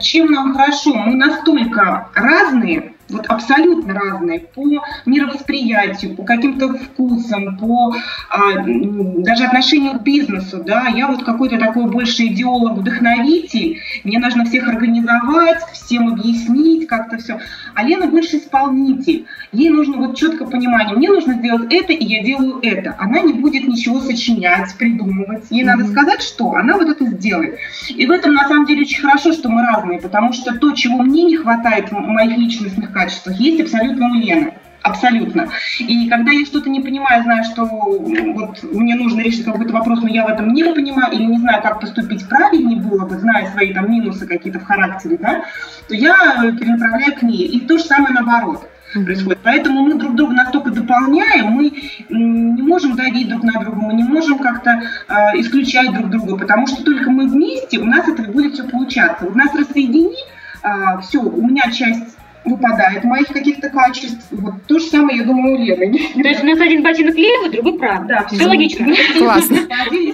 чем 0.00 0.30
нам 0.30 0.54
хорошо, 0.54 0.94
мы 0.94 1.14
настолько 1.14 2.08
разные, 2.14 2.94
вот 3.08 3.26
абсолютно 3.26 3.94
разные 3.94 4.40
по 4.40 4.82
мировосприятию, 5.06 6.14
по 6.14 6.24
каким-то 6.24 6.74
вкусам, 6.74 7.56
по 7.56 7.94
а, 8.30 8.62
даже 8.64 9.44
отношению 9.44 9.98
к 9.98 10.02
бизнесу, 10.02 10.62
да, 10.64 10.88
я 10.88 11.08
вот 11.08 11.24
какой-то 11.24 11.58
такой 11.58 11.86
больше 11.86 12.26
идеолог-вдохновитель, 12.26 13.78
мне 14.04 14.18
нужно 14.18 14.44
всех 14.44 14.68
организовать, 14.68 15.62
всем 15.72 16.08
объяснить 16.08 16.86
как-то 16.86 17.18
все, 17.18 17.40
а 17.74 17.82
Лена 17.82 18.06
больше 18.06 18.36
исполнитель, 18.36 19.26
ей 19.52 19.70
нужно 19.70 19.96
вот 19.96 20.16
четко 20.16 20.44
понимание, 20.44 20.96
мне 20.96 21.08
нужно 21.08 21.34
сделать 21.34 21.72
это, 21.72 21.92
и 21.92 22.04
я 22.04 22.22
делаю 22.22 22.60
это, 22.62 22.94
она 22.98 23.20
не 23.20 23.32
будет 23.32 23.66
ничего 23.66 24.00
сочинять, 24.00 24.76
придумывать, 24.76 25.44
ей 25.50 25.62
mm-hmm. 25.62 25.66
надо 25.66 25.84
сказать, 25.86 26.22
что, 26.22 26.52
она 26.52 26.76
вот 26.76 26.88
это 26.88 27.06
сделает, 27.06 27.58
и 27.88 28.06
в 28.06 28.10
этом 28.10 28.34
на 28.34 28.46
самом 28.48 28.66
деле 28.66 28.82
очень 28.82 29.00
хорошо, 29.00 29.32
что 29.32 29.48
мы 29.48 29.62
разные, 29.62 30.00
потому 30.00 30.32
что 30.32 30.54
то, 30.58 30.72
чего 30.72 31.02
мне 31.02 31.24
не 31.24 31.36
хватает 31.36 31.90
в 31.90 31.94
моих 31.94 32.36
личностных 32.36 32.92
качествах 32.98 33.36
есть 33.36 33.60
абсолютно 33.60 34.08
у 34.10 34.14
Лены. 34.14 34.54
Абсолютно. 34.82 35.48
И 35.80 36.08
когда 36.08 36.30
я 36.30 36.46
что-то 36.46 36.70
не 36.70 36.80
понимаю, 36.80 37.22
знаю, 37.22 37.44
что 37.44 37.64
вот 37.64 38.62
мне 38.62 38.94
нужно 38.94 39.20
решить 39.20 39.44
какой-то 39.44 39.72
вопрос, 39.72 40.00
но 40.02 40.08
я 40.08 40.24
в 40.24 40.28
этом 40.28 40.52
не 40.54 40.64
понимаю 40.64 41.12
или 41.12 41.24
не 41.24 41.38
знаю, 41.38 41.62
как 41.62 41.80
поступить 41.80 42.28
правильнее 42.28 42.80
было 42.80 43.04
бы, 43.04 43.18
зная 43.18 43.50
свои 43.50 43.74
там 43.74 43.90
минусы 43.90 44.26
какие-то 44.26 44.60
в 44.60 44.64
характере, 44.64 45.18
да, 45.18 45.44
то 45.88 45.94
я 45.94 46.14
перенаправляю 46.58 47.14
к 47.16 47.22
ней. 47.22 47.46
И 47.46 47.60
то 47.60 47.76
же 47.76 47.84
самое 47.84 48.14
наоборот 48.14 48.68
происходит. 48.94 49.40
Поэтому 49.42 49.82
мы 49.82 49.94
друг 49.94 50.14
друга 50.14 50.32
настолько 50.32 50.70
дополняем, 50.70 51.48
мы 51.48 51.72
не 52.08 52.62
можем 52.62 52.96
давить 52.96 53.28
друг 53.28 53.42
на 53.42 53.60
друга, 53.60 53.76
мы 53.76 53.94
не 53.94 54.04
можем 54.04 54.38
как-то 54.38 54.80
э, 55.08 55.40
исключать 55.40 55.92
друг 55.92 56.08
друга, 56.08 56.38
потому 56.38 56.66
что 56.66 56.82
только 56.84 57.10
мы 57.10 57.28
вместе, 57.28 57.78
у 57.78 57.84
нас 57.84 58.08
это 58.08 58.22
будет 58.22 58.54
все 58.54 58.64
получаться. 58.64 59.26
Вот 59.26 59.34
нас 59.34 59.54
рассоедини, 59.54 60.16
э, 60.62 61.00
все, 61.02 61.20
у 61.20 61.46
меня 61.46 61.70
часть 61.70 62.17
выпадает 62.44 63.04
моих 63.04 63.28
каких-то 63.28 63.68
качеств. 63.70 64.26
Вот 64.30 64.54
то 64.66 64.78
же 64.78 64.86
самое, 64.86 65.18
я 65.18 65.24
думаю, 65.24 65.54
у 65.54 65.58
Лены. 65.58 65.98
То 66.14 66.28
есть 66.28 66.42
у 66.42 66.46
нас 66.46 66.60
один 66.60 66.82
ботинок 66.82 67.14
левый, 67.14 67.50
другой 67.50 67.78
правый. 67.78 68.08
Да, 68.08 68.26
все 68.26 68.46
логично. 68.46 68.86
Классно. 69.18 69.58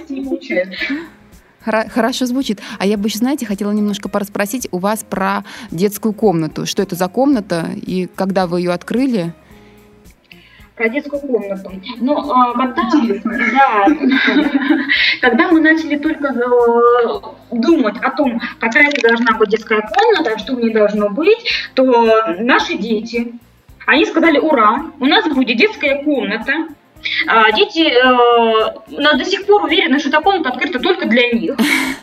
не 0.09 0.23
получается. 0.23 0.75
Хорошо 1.61 2.27
звучит. 2.27 2.61
А 2.77 2.85
я 2.85 2.97
бы 2.97 3.07
еще, 3.07 3.17
знаете, 3.17 3.45
хотела 3.45 3.71
немножко 3.71 4.07
порасспросить 4.07 4.67
у 4.71 4.77
вас 4.77 5.03
про 5.03 5.43
детскую 5.71 6.13
комнату. 6.13 6.65
Что 6.67 6.83
это 6.83 6.95
за 6.95 7.07
комната 7.07 7.69
и 7.75 8.07
когда 8.15 8.45
вы 8.45 8.59
ее 8.59 8.71
открыли? 8.71 9.33
Про 10.75 10.89
детскую 10.89 11.21
комнату. 11.21 11.71
Но 11.99 12.21
ну, 12.21 12.31
а, 12.31 12.53
когда, 12.53 12.75
да, 13.23 13.85
когда 15.21 15.47
мы 15.49 15.61
начали 15.61 15.97
только 15.97 16.27
э, 16.27 17.55
думать 17.55 17.95
о 18.01 18.11
том, 18.11 18.41
какая 18.59 18.89
это 18.89 19.07
должна 19.07 19.37
быть 19.37 19.49
детская 19.49 19.81
комната, 19.81 20.37
что 20.37 20.55
в 20.55 20.59
ней 20.59 20.73
должно 20.73 21.09
быть, 21.09 21.69
то 21.75 22.35
наши 22.39 22.77
дети, 22.77 23.33
они 23.87 24.05
сказали, 24.05 24.37
ура, 24.37 24.91
у 24.99 25.05
нас 25.05 25.25
будет 25.29 25.57
детская 25.57 26.03
комната, 26.03 26.67
а 27.27 27.51
дети 27.51 27.87
э, 27.87 29.17
до 29.17 29.25
сих 29.25 29.45
пор 29.45 29.65
уверены, 29.65 29.99
что 29.99 30.09
эта 30.09 30.21
комната 30.21 30.49
открыта 30.49 30.79
только 30.79 31.07
для 31.07 31.31
них. 31.31 31.55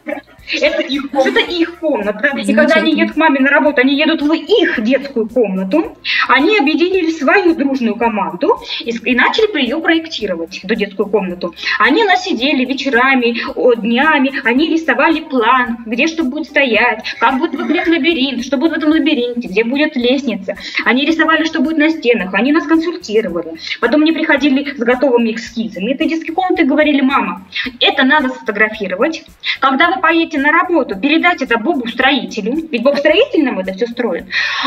Это 0.61 0.83
их 0.83 1.11
комната. 1.11 1.41
Это 1.41 1.51
их 1.51 1.79
комната. 1.79 2.33
И 2.39 2.55
когда 2.55 2.75
они 2.77 2.93
едут 2.93 3.15
к 3.15 3.17
маме 3.17 3.41
на 3.41 3.51
работу, 3.51 3.81
они 3.81 3.97
едут 3.97 4.23
в 4.23 4.33
их 4.33 4.83
детскую 4.83 5.29
комнату. 5.29 5.97
Они 6.29 6.59
объединили 6.59 7.11
свою 7.11 7.55
дружную 7.55 7.97
команду 7.97 8.59
и, 8.81 8.91
и 8.91 9.15
начали 9.15 9.63
ее 9.63 9.81
проектировать, 9.81 10.61
эту 10.63 10.75
детскую 10.75 11.09
комнату. 11.09 11.55
Они 11.79 12.05
нас 12.05 12.25
сидели 12.25 12.65
вечерами, 12.65 13.37
днями, 13.77 14.33
они 14.45 14.69
рисовали 14.69 15.21
план, 15.21 15.79
где 15.87 16.07
что 16.07 16.25
будет 16.25 16.47
стоять, 16.47 17.05
как 17.19 17.39
будет 17.39 17.55
выглядеть 17.55 17.89
лабиринт, 17.89 18.45
что 18.45 18.57
будет 18.57 18.73
в 18.73 18.77
этом 18.79 18.91
лабиринте, 18.91 19.49
где 19.49 19.65
будет 19.65 19.97
лестница. 19.97 20.57
Они 20.85 21.05
рисовали, 21.05 21.45
что 21.45 21.61
будет 21.61 21.79
на 21.79 21.91
стенах, 21.91 22.35
они 22.35 22.53
нас 22.53 22.67
консультировали. 22.67 23.55
Потом 23.81 24.03
они 24.03 24.13
приходили 24.13 24.75
с 24.75 24.79
готовыми 24.79 25.35
эскизами 25.35 25.93
этой 25.93 26.09
детской 26.09 26.33
комнаты 26.33 26.63
и 26.63 26.67
говорили, 26.67 27.01
мама, 27.01 27.47
это 27.81 28.05
надо 28.05 28.31
сфотографировать. 28.31 29.25
Когда 29.61 29.91
вы 29.91 30.01
поедете 30.01 30.32
на 30.39 30.53
работу, 30.53 30.99
передать 30.99 31.43
это 31.43 31.59
Богу 31.59 31.89
строителю, 31.89 32.69
ведь 32.71 32.83
Бог 32.83 32.99
строитель 32.99 33.45
нам 33.45 33.59
это 33.59 33.73
все 33.73 33.87
строит, 33.87 34.25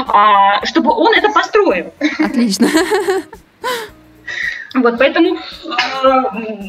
а, 0.08 0.66
чтобы 0.66 0.92
он 0.92 1.14
это 1.14 1.30
построил. 1.30 1.94
Отлично. 2.20 2.68
Вот, 4.76 4.98
поэтому 4.98 5.38
э, 5.38 5.40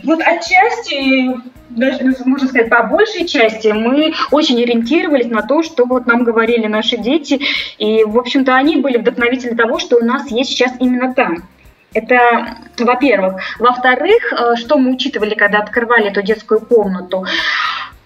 вот 0.05 0.21
отчасти, 0.21 1.41
даже, 1.71 2.15
можно 2.25 2.47
сказать, 2.47 2.71
по 2.71 2.85
большей 2.85 3.27
части, 3.27 3.69
мы 3.69 4.15
очень 4.31 4.63
ориентировались 4.63 5.27
на 5.27 5.43
то, 5.43 5.65
что 5.65 5.87
вот 5.87 6.07
нам 6.07 6.23
говорили 6.23 6.69
наши 6.69 6.97
дети, 6.99 7.41
и, 7.79 8.05
в 8.05 8.17
общем-то, 8.17 8.55
они 8.55 8.77
были 8.77 8.99
вдохновители 8.99 9.57
того, 9.57 9.81
что 9.81 9.97
у 9.97 10.05
нас 10.05 10.31
есть 10.31 10.51
сейчас 10.51 10.73
именно 10.79 11.15
там. 11.15 11.49
Это, 11.95 12.59
во-первых. 12.79 13.41
Во-вторых, 13.59 14.33
э, 14.33 14.57
что 14.57 14.79
мы 14.79 14.93
учитывали, 14.93 15.35
когда 15.35 15.59
открывали 15.59 16.09
эту 16.09 16.23
детскую 16.23 16.61
комнату? 16.61 17.25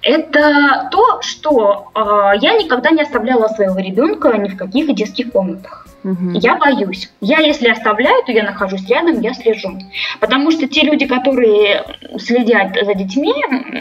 Это 0.03 0.89
то, 0.91 1.21
что 1.21 1.91
э, 1.95 2.39
я 2.41 2.57
никогда 2.57 2.91
не 2.91 3.03
оставляла 3.03 3.49
своего 3.49 3.79
ребенка 3.79 4.37
ни 4.39 4.49
в 4.49 4.57
каких 4.57 4.95
детских 4.95 5.33
комнатах. 5.33 5.87
Угу. 6.03 6.33
Я 6.35 6.57
боюсь. 6.57 7.11
Я, 7.21 7.39
если 7.41 7.69
оставляю, 7.69 8.25
то 8.25 8.33
я 8.33 8.45
нахожусь 8.45 8.89
рядом, 8.89 9.21
я 9.21 9.35
слежу. 9.35 9.79
Потому 10.19 10.51
что 10.51 10.67
те 10.67 10.83
люди, 10.83 11.07
которые 11.07 11.85
следят 12.19 12.77
за 12.83 12.95
детьми, 12.95 13.35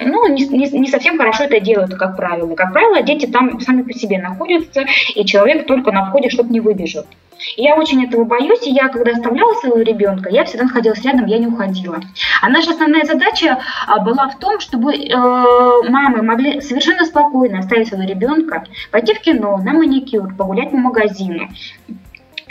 ну, 0.06 0.28
не, 0.28 0.46
не, 0.48 0.70
не 0.70 0.88
совсем 0.88 1.18
хорошо 1.18 1.46
это 1.46 1.60
делают, 1.60 1.96
как 1.96 2.18
правило. 2.18 2.56
Как 2.56 2.74
правило, 2.74 3.02
дети 3.02 3.26
там 3.26 3.60
сами 3.62 3.84
по 3.84 3.94
себе 3.94 4.18
находятся, 4.20 4.86
и 5.16 5.26
человек 5.26 5.66
только 5.66 5.92
на 5.92 6.06
входе, 6.08 6.30
чтобы 6.30 6.52
не 6.52 6.60
выбежал. 6.60 7.06
Я 7.56 7.76
очень 7.76 8.06
этого 8.06 8.26
боюсь, 8.26 8.66
и 8.68 8.72
я, 8.72 8.90
когда 8.90 9.12
оставляла 9.12 9.54
своего 9.56 9.80
ребенка, 9.80 10.30
я 10.30 10.44
всегда 10.44 10.66
находилась 10.66 11.04
рядом, 11.04 11.26
я 11.26 11.38
не 11.38 11.48
уходила. 11.48 12.00
А 12.42 12.50
наша 12.50 12.72
основная 12.72 13.06
задача 13.06 13.60
а, 13.88 14.00
была 14.02 14.28
в 14.30 14.40
том, 14.40 14.60
чтобы 14.60 14.94
э, 14.94 15.16
мамы 15.90 16.22
могли 16.22 16.60
совершенно 16.62 17.06
спокойно 17.06 17.60
оставить 17.60 17.88
своего 17.88 18.08
ребенка, 18.08 18.66
пойти 18.92 19.14
в 19.14 19.22
кино, 19.22 19.58
на 19.58 19.74
маникюр, 19.74 20.36
погулять 20.36 20.72
по 20.72 20.78
магазину, 20.78 21.50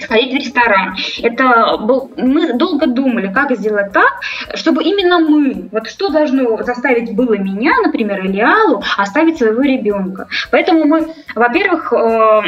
сходить 0.00 0.33
в 0.33 0.37
ресторан. 0.37 0.97
Это 1.23 1.76
был, 1.78 2.11
мы 2.17 2.55
долго 2.55 2.87
думали, 2.87 3.33
как 3.33 3.57
сделать 3.57 3.93
так, 3.93 4.21
чтобы 4.55 4.83
именно 4.85 5.19
мы, 5.19 5.69
вот 5.73 5.88
что 5.88 6.09
должно 6.09 6.62
заставить 6.62 7.14
было 7.14 7.37
меня, 7.37 7.73
например, 7.85 8.25
или 8.25 8.40
Аллу, 8.40 8.83
оставить 8.97 9.38
своего 9.38 9.62
ребенка. 9.62 10.28
Поэтому 10.50 10.85
мы, 10.85 11.09
во-первых, 11.35 11.93
э, 11.93 12.43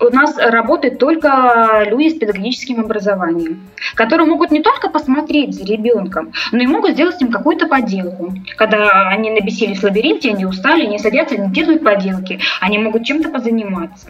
у 0.00 0.14
нас 0.14 0.36
работают 0.36 0.98
только 0.98 1.84
люди 1.86 2.10
с 2.10 2.18
педагогическим 2.18 2.80
образованием, 2.80 3.60
которые 3.94 4.26
могут 4.26 4.50
не 4.50 4.60
только 4.60 4.88
посмотреть 4.88 5.54
за 5.54 5.64
ребенком, 5.64 6.32
но 6.52 6.62
и 6.62 6.66
могут 6.66 6.92
сделать 6.92 7.16
с 7.16 7.20
ним 7.20 7.30
какую-то 7.30 7.66
поделку. 7.66 8.32
Когда 8.56 9.08
они 9.08 9.30
набесились 9.30 9.80
в 9.80 9.84
лабиринте, 9.84 10.30
они 10.30 10.44
устали, 10.44 10.86
они 10.86 10.98
садятся, 10.98 11.36
они 11.36 11.52
делают 11.52 11.82
поделки, 11.82 12.40
они 12.60 12.78
могут 12.78 13.04
чем-то 13.04 13.30
позаниматься. 13.30 14.06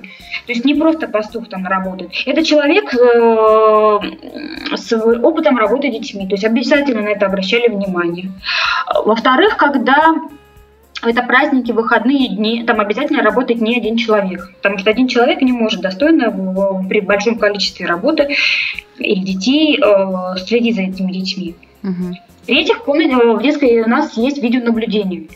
То 0.46 0.52
есть 0.52 0.64
не 0.64 0.74
просто 0.74 1.06
пастух 1.06 1.48
там 1.48 1.66
работает. 1.66 2.12
Это 2.26 2.44
человек 2.44 2.71
э, 2.78 4.76
с 4.76 4.92
опытом 4.92 5.58
работы 5.58 5.88
с 5.88 5.92
детьми. 5.92 6.26
То 6.26 6.34
есть 6.34 6.44
обязательно 6.44 7.02
на 7.02 7.08
это 7.08 7.26
обращали 7.26 7.68
внимание. 7.68 8.30
Во-вторых, 9.04 9.56
когда 9.56 10.14
это 11.04 11.22
праздники, 11.22 11.72
выходные 11.72 12.28
дни, 12.28 12.64
там 12.64 12.80
обязательно 12.80 13.22
работает 13.22 13.60
не 13.60 13.76
один 13.76 13.96
человек, 13.96 14.52
потому 14.56 14.78
что 14.78 14.90
один 14.90 15.08
человек 15.08 15.42
не 15.42 15.52
может 15.52 15.80
достойно 15.80 16.30
в, 16.30 16.86
при 16.88 17.00
большом 17.00 17.38
количестве 17.38 17.86
работы 17.86 18.28
или 18.98 19.20
детей 19.20 19.80
э, 19.80 20.36
следить 20.38 20.76
за 20.76 20.82
этими 20.82 21.12
детьми. 21.12 21.54
Угу. 21.82 22.16
В-третьих, 22.42 22.86
в 22.86 23.42
детской 23.42 23.82
у 23.82 23.88
нас 23.88 24.16
есть 24.16 24.42
видеонаблюдение 24.42 25.28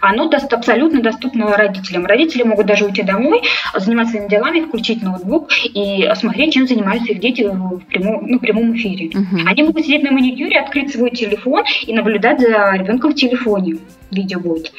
оно 0.00 0.28
даст, 0.28 0.52
абсолютно 0.52 1.00
доступно 1.00 1.56
родителям. 1.56 2.06
Родители 2.06 2.44
могут 2.44 2.66
даже 2.66 2.84
уйти 2.84 3.02
домой, 3.02 3.42
заниматься 3.74 4.12
своими 4.12 4.28
делами, 4.28 4.60
включить 4.60 5.02
ноутбук 5.02 5.50
и 5.64 6.08
смотреть, 6.14 6.54
чем 6.54 6.68
занимаются 6.68 7.12
их 7.12 7.20
дети 7.20 7.42
в 7.42 7.80
прямом, 7.86 8.26
ну, 8.26 8.38
прямом 8.38 8.76
эфире. 8.76 9.08
Угу. 9.08 9.40
Они 9.46 9.62
могут 9.62 9.84
сидеть 9.84 10.04
на 10.04 10.12
маникюре, 10.12 10.60
открыть 10.60 10.92
свой 10.92 11.10
телефон 11.10 11.64
и 11.84 11.92
наблюдать 11.92 12.40
за 12.40 12.72
ребенком 12.74 13.12
в 13.12 13.16
телефоне. 13.16 13.78
Видео 14.10 14.40
будет. 14.40 14.72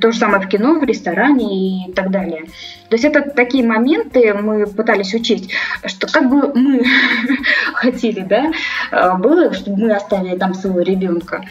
То 0.00 0.12
же 0.12 0.18
самое 0.18 0.42
в 0.42 0.48
кино, 0.48 0.78
в 0.78 0.84
ресторане 0.84 1.86
и 1.88 1.92
так 1.92 2.10
далее. 2.10 2.44
То 2.88 2.94
есть 2.94 3.04
это 3.04 3.22
такие 3.22 3.66
моменты 3.66 4.34
мы 4.34 4.66
пытались 4.66 5.14
учить, 5.14 5.50
что 5.86 6.06
как 6.06 6.28
бы 6.28 6.52
мы 6.54 6.84
хотели, 7.74 8.20
да, 8.20 8.52
э, 8.92 9.16
было, 9.18 9.52
чтобы 9.54 9.78
мы 9.78 9.92
оставили 9.92 10.36
там 10.36 10.54
своего 10.54 10.80
ребенка, 10.80 11.44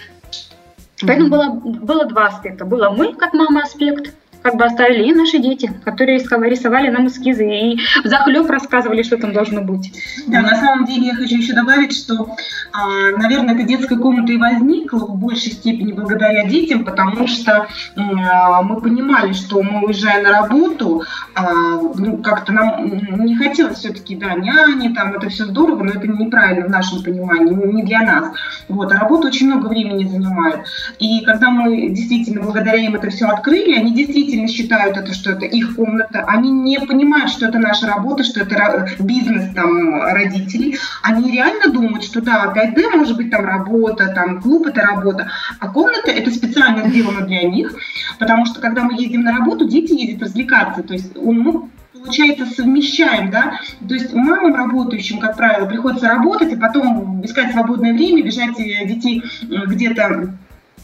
Поэтому 1.01 1.29
было, 1.29 1.49
было 1.49 2.05
два 2.05 2.27
аспекта. 2.27 2.65
Было 2.65 2.89
мы, 2.89 3.13
как 3.13 3.33
мама, 3.33 3.63
аспект, 3.63 4.13
как 4.45 4.57
бы 4.57 4.65
оставили 4.65 5.09
и 5.09 5.13
наши 5.13 5.39
дети, 5.39 5.71
которые 5.83 6.19
рисовали 6.19 6.89
нам 6.91 7.07
эскизы 7.07 7.43
и 7.45 7.79
захлеб 8.03 8.47
рассказывали, 8.47 9.01
что 9.01 9.17
там 9.17 9.33
должно 9.33 9.61
быть. 9.61 9.91
Да, 10.27 10.41
на 10.41 10.55
самом 10.55 10.85
деле 10.85 11.07
я 11.07 11.15
хочу 11.15 11.37
еще 11.37 11.53
добавить, 11.53 11.97
что, 11.97 12.29
а, 12.71 13.17
наверное, 13.17 13.55
эта 13.55 13.63
детская 13.63 13.97
комната 13.97 14.31
и 14.31 14.37
возникла 14.37 14.99
в 14.99 15.17
большей 15.17 15.51
степени 15.51 15.93
благодаря 15.93 16.45
детям, 16.45 16.85
потому 16.85 17.25
что 17.25 17.67
а, 17.95 18.61
мы 18.61 18.79
понимали, 18.81 19.33
что 19.33 19.63
мы 19.63 19.87
уезжаем 19.87 20.25
на 20.25 20.41
работу, 20.41 21.01
а, 21.33 21.79
ну, 21.95 22.17
как-то 22.17 22.53
нам 22.53 23.25
не 23.25 23.35
хотелось 23.35 23.79
все-таки, 23.79 24.15
да, 24.15 24.35
няни, 24.35 24.93
там, 24.93 25.15
это 25.15 25.27
все 25.29 25.45
здорово, 25.45 25.81
но 25.81 25.89
это 25.89 26.07
неправильно 26.07 26.67
в 26.67 26.69
нашем 26.69 27.01
понимании, 27.01 27.55
не 27.73 27.81
для 27.81 28.01
нас. 28.01 28.31
Вот, 28.67 28.91
а 28.91 28.99
работа 28.99 29.29
очень 29.29 29.47
много 29.47 29.69
времени 29.69 30.05
занимает. 30.05 30.59
И 30.99 31.21
когда 31.25 31.49
мы 31.49 31.89
действительно 31.89 32.43
благодаря 32.43 32.77
им 32.77 32.93
это 32.93 33.09
все 33.09 33.25
открыли, 33.25 33.73
они 33.73 33.91
действительно 33.91 34.34
действительно 34.35 34.47
считают 34.47 34.97
это, 34.97 35.13
что 35.13 35.31
это 35.31 35.45
их 35.45 35.75
комната, 35.75 36.23
они 36.27 36.51
не 36.51 36.79
понимают, 36.79 37.31
что 37.31 37.47
это 37.47 37.59
наша 37.59 37.87
работа, 37.87 38.23
что 38.23 38.41
это 38.41 38.87
бизнес 38.99 39.53
там 39.53 40.01
родителей, 40.03 40.77
они 41.01 41.31
реально 41.31 41.71
думают, 41.71 42.03
что 42.03 42.21
да, 42.21 42.53
5D 42.55 42.97
может 42.97 43.17
быть 43.17 43.31
там 43.31 43.45
работа, 43.45 44.07
там 44.13 44.41
клуб 44.41 44.67
это 44.67 44.81
работа, 44.81 45.29
а 45.59 45.67
комната 45.69 46.11
это 46.11 46.31
специально 46.31 46.87
сделано 46.89 47.25
для 47.25 47.43
них, 47.43 47.73
потому 48.19 48.45
что 48.45 48.59
когда 48.59 48.83
мы 48.83 48.93
ездим 48.93 49.21
на 49.21 49.37
работу, 49.37 49.67
дети 49.67 49.93
ездят 49.93 50.23
развлекаться, 50.23 50.83
то 50.83 50.93
есть 50.93 51.15
мы 51.15 51.69
получается, 51.93 52.45
совмещаем, 52.45 53.31
да, 53.31 53.59
то 53.87 53.95
есть 53.95 54.13
мамам 54.13 54.53
работающим, 54.53 55.17
как 55.17 55.35
правило, 55.35 55.65
приходится 55.65 56.07
работать, 56.07 56.53
и 56.53 56.55
потом 56.55 57.25
искать 57.25 57.51
свободное 57.51 57.93
время, 57.93 58.23
бежать 58.23 58.59
э, 58.59 58.85
детей 58.85 59.23
где-то 59.41 60.05
а, 60.05 60.27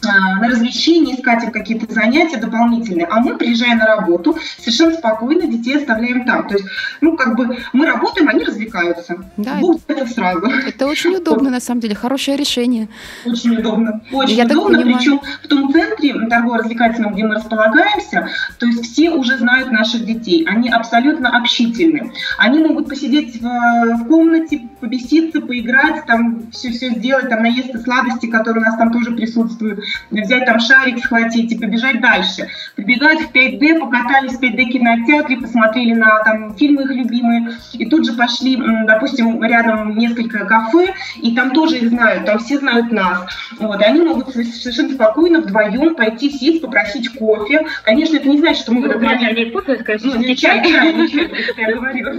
на 0.02 0.48
развлечения, 0.48 1.14
искать 1.14 1.44
им 1.44 1.50
какие-то 1.50 1.92
занятия 1.92 2.36
дополнительные, 2.36 3.06
а 3.06 3.20
мы, 3.20 3.36
приезжая 3.36 3.76
на 3.76 3.86
работу, 3.86 4.36
совершенно 4.58 4.94
спокойно 4.94 5.46
детей 5.46 5.76
оставляем 5.76 6.24
там. 6.24 6.48
То 6.48 6.54
есть, 6.54 6.66
ну, 7.00 7.16
как 7.16 7.36
бы 7.36 7.56
мы 7.72 7.86
работаем, 7.86 8.28
они 8.28 8.44
развлекаются. 8.44 9.16
Да, 9.36 9.56
Бог 9.60 9.80
это 9.88 10.06
сразу. 10.06 10.46
Это 10.46 10.86
очень 10.86 11.14
удобно, 11.14 11.50
на 11.50 11.60
самом 11.60 11.80
деле, 11.80 11.94
хорошее 11.94 12.36
решение. 12.36 12.88
Очень 13.24 13.56
удобно. 13.56 14.00
Очень 14.12 14.36
Я 14.36 14.44
удобно, 14.44 14.82
причем 14.82 15.20
в 15.42 15.48
том 15.48 15.72
центре 15.72 16.14
торгово-развлекательном, 16.28 17.14
где 17.14 17.24
мы 17.24 17.36
располагаемся, 17.36 18.28
то 18.58 18.66
есть 18.66 18.84
все 18.84 19.10
уже 19.10 19.38
знают 19.38 19.70
наших 19.70 20.04
детей, 20.04 20.44
они 20.48 20.68
абсолютно 20.68 21.36
общительны. 21.36 22.12
Они 22.38 22.60
могут 22.60 22.88
посидеть 22.88 23.40
в, 23.40 23.44
в 23.44 24.08
комнате, 24.08 24.68
побеситься, 24.80 25.40
поиграть, 25.40 26.04
там 26.06 26.50
все-все 26.50 26.90
сделать, 26.90 27.28
там 27.28 27.42
наесться 27.42 27.78
сладости, 27.78 28.26
которые 28.26 28.62
у 28.62 28.66
нас 28.66 28.76
там 28.76 28.92
тоже 28.92 29.12
присутствуют 29.12 29.80
взять 30.10 30.46
там 30.46 30.60
шарик, 30.60 30.98
схватить 30.98 31.52
и 31.52 31.58
побежать 31.58 32.00
дальше. 32.00 32.48
Прибегают 32.76 33.20
в 33.20 33.32
5D, 33.32 33.78
покатались 33.78 34.34
в 34.34 34.42
5D 34.42 34.64
кинотеатре, 34.64 35.36
посмотрели 35.38 35.94
на 35.94 36.22
там 36.24 36.54
фильмы 36.56 36.82
их 36.82 36.90
любимые, 36.90 37.56
и 37.72 37.86
тут 37.86 38.06
же 38.06 38.12
пошли, 38.12 38.60
допустим, 38.86 39.42
рядом 39.42 39.96
несколько 39.96 40.44
кафе, 40.44 40.94
и 41.20 41.34
там 41.34 41.50
тоже 41.52 41.78
их 41.78 41.88
знают, 41.90 42.24
там 42.26 42.38
все 42.38 42.58
знают 42.58 42.92
нас. 42.92 43.26
Вот, 43.58 43.80
и 43.80 43.84
они 43.84 44.02
могут 44.02 44.30
совершенно 44.30 44.94
спокойно 44.94 45.40
вдвоем 45.40 45.94
пойти 45.94 46.30
сесть, 46.30 46.62
попросить 46.62 47.08
кофе. 47.10 47.66
Конечно, 47.84 48.16
это 48.16 48.28
не 48.28 48.38
значит, 48.38 48.62
что 48.62 48.72
мы 48.72 48.82
в 48.82 48.84
этот 48.86 49.02
момент... 49.02 49.38
Не 49.38 49.50
кофе, 49.50 49.76
конечно, 49.76 50.14
ну, 50.14 50.20
не 50.20 50.36
чай, 50.36 50.62
чай, 50.64 50.92
не 50.92 51.08
чай, 51.08 51.30
я 51.56 51.74
говорила. 51.74 52.14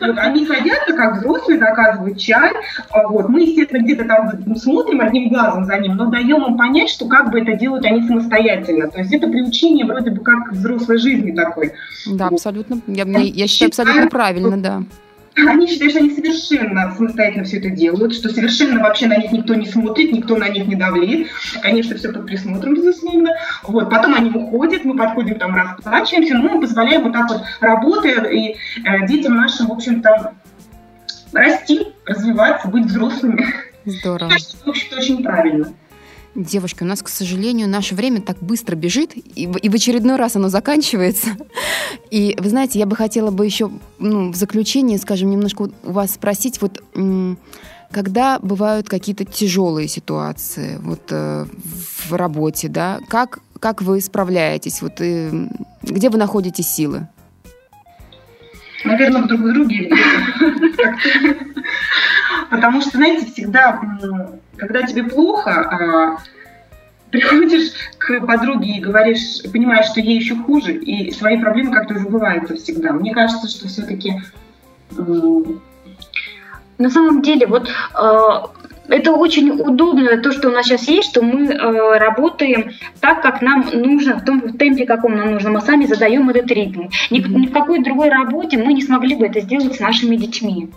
Вот, 0.00 0.18
они 0.18 0.46
садятся, 0.46 0.94
как 0.94 1.18
взрослые, 1.18 1.58
заказывают 1.58 2.18
чай. 2.18 2.50
А 2.90 3.06
вот, 3.08 3.28
мы, 3.28 3.42
естественно, 3.42 3.82
где-то 3.82 4.04
там 4.04 4.56
смотрим 4.56 5.00
одним 5.00 5.28
глазом 5.28 5.64
за 5.64 5.78
ним, 5.78 5.96
но 5.96 6.06
даем 6.06 6.44
им 6.44 6.56
понять, 6.56 6.90
что 6.90 7.06
как 7.14 7.30
бы 7.30 7.40
это 7.40 7.54
делают 7.54 7.84
они 7.84 8.06
самостоятельно. 8.08 8.90
То 8.90 8.98
есть 8.98 9.12
это 9.12 9.28
приучение 9.28 9.86
вроде 9.86 10.10
бы 10.10 10.20
как 10.22 10.50
взрослой 10.50 10.98
жизни 10.98 11.30
такой. 11.30 11.72
Да, 12.06 12.26
абсолютно. 12.26 12.80
Я, 12.88 13.04
я 13.04 13.46
считаю 13.46 13.68
абсолютно 13.68 14.08
правильно, 14.08 14.56
да. 14.60 14.82
Они 15.36 15.66
считают, 15.66 15.92
что 15.92 16.00
они 16.00 16.10
совершенно 16.10 16.92
самостоятельно 16.96 17.44
все 17.44 17.58
это 17.58 17.70
делают, 17.70 18.14
что 18.14 18.28
совершенно 18.28 18.80
вообще 18.80 19.06
на 19.06 19.16
них 19.16 19.30
никто 19.30 19.54
не 19.54 19.66
смотрит, 19.66 20.12
никто 20.12 20.36
на 20.36 20.48
них 20.48 20.66
не 20.66 20.74
давлеет. 20.74 21.28
Конечно, 21.62 21.96
все 21.96 22.12
под 22.12 22.26
присмотром, 22.26 22.74
безусловно. 22.74 23.30
Вот. 23.62 23.90
Потом 23.90 24.14
они 24.14 24.30
выходят, 24.30 24.84
мы 24.84 24.96
подходим, 24.96 25.38
там 25.38 25.54
расплачиваемся, 25.54 26.34
но 26.34 26.54
мы 26.54 26.60
позволяем 26.60 27.02
вот 27.04 27.12
так 27.12 27.28
вот, 27.28 27.42
работая, 27.60 28.24
и 28.24 28.56
э, 28.84 29.06
детям 29.06 29.36
нашим, 29.36 29.68
в 29.68 29.72
общем-то, 29.72 30.34
расти, 31.32 31.88
развиваться, 32.06 32.68
быть 32.68 32.86
взрослыми. 32.86 33.46
Здорово. 33.84 34.30
Кажется, 34.30 34.56
в 34.64 34.68
общем-то, 34.68 34.96
очень 34.96 35.22
правильно. 35.22 35.72
Девушки, 36.34 36.82
у 36.82 36.86
нас, 36.86 37.02
к 37.02 37.08
сожалению, 37.08 37.68
наше 37.68 37.94
время 37.94 38.20
так 38.20 38.38
быстро 38.40 38.74
бежит, 38.74 39.16
и, 39.16 39.42
и 39.44 39.68
в 39.68 39.74
очередной 39.74 40.16
раз 40.16 40.34
оно 40.34 40.48
заканчивается. 40.48 41.28
И 42.10 42.36
вы 42.38 42.48
знаете, 42.48 42.78
я 42.78 42.86
бы 42.86 42.96
хотела 42.96 43.30
бы 43.30 43.44
еще 43.44 43.70
ну, 43.98 44.32
в 44.32 44.36
заключение, 44.36 44.98
скажем, 44.98 45.30
немножко 45.30 45.70
у 45.82 45.92
вас 45.92 46.14
спросить, 46.14 46.60
вот 46.60 46.82
когда 47.90 48.40
бывают 48.40 48.88
какие-то 48.88 49.24
тяжелые 49.24 49.86
ситуации 49.86 50.78
вот, 50.82 51.02
э, 51.10 51.46
в 52.08 52.12
работе, 52.12 52.68
да, 52.68 52.98
как, 53.08 53.38
как 53.60 53.82
вы 53.82 54.00
справляетесь, 54.00 54.82
вот, 54.82 55.00
э, 55.00 55.48
где 55.82 56.10
вы 56.10 56.18
находите 56.18 56.64
силы? 56.64 57.06
Наверное, 58.84 59.22
друг 59.22 59.40
в 59.40 59.52
друге. 59.52 59.90
Потому 62.50 62.80
что, 62.80 62.98
знаете, 62.98 63.26
всегда 63.26 63.80
когда 64.56 64.82
тебе 64.82 65.04
плохо, 65.04 65.50
а, 65.50 66.18
приходишь 67.10 67.72
к 67.98 68.20
подруге 68.26 68.76
и 68.76 68.80
говоришь, 68.80 69.42
понимаешь, 69.52 69.86
что 69.86 70.00
ей 70.00 70.18
еще 70.18 70.36
хуже, 70.36 70.74
и 70.74 71.10
свои 71.12 71.40
проблемы 71.40 71.72
как-то 71.72 71.98
забываются 71.98 72.56
всегда. 72.56 72.92
Мне 72.92 73.12
кажется, 73.12 73.48
что 73.48 73.68
все-таки... 73.68 74.20
На 76.76 76.90
самом 76.90 77.22
деле, 77.22 77.46
вот 77.46 77.68
э, 77.68 78.63
это 78.88 79.12
очень 79.12 79.50
удобно, 79.50 80.18
то, 80.18 80.32
что 80.32 80.48
у 80.48 80.52
нас 80.52 80.66
сейчас 80.66 80.88
есть, 80.88 81.10
что 81.10 81.22
мы 81.22 81.46
э, 81.46 81.98
работаем 81.98 82.72
так, 83.00 83.22
как 83.22 83.40
нам 83.42 83.66
нужно, 83.72 84.18
в 84.18 84.24
том 84.24 84.40
в 84.40 84.56
темпе, 84.56 84.84
каком 84.84 85.16
нам 85.16 85.32
нужно. 85.32 85.50
Мы 85.50 85.60
сами 85.60 85.86
задаем 85.86 86.28
этот 86.28 86.50
ритм. 86.50 86.82
Ни, 87.10 87.18
ни 87.18 87.46
в 87.46 87.52
какой 87.52 87.82
другой 87.82 88.10
работе 88.10 88.58
мы 88.58 88.72
не 88.72 88.82
смогли 88.82 89.16
бы 89.16 89.26
это 89.26 89.40
сделать 89.40 89.74
с 89.74 89.80
нашими 89.80 90.16
детьми. 90.16 90.68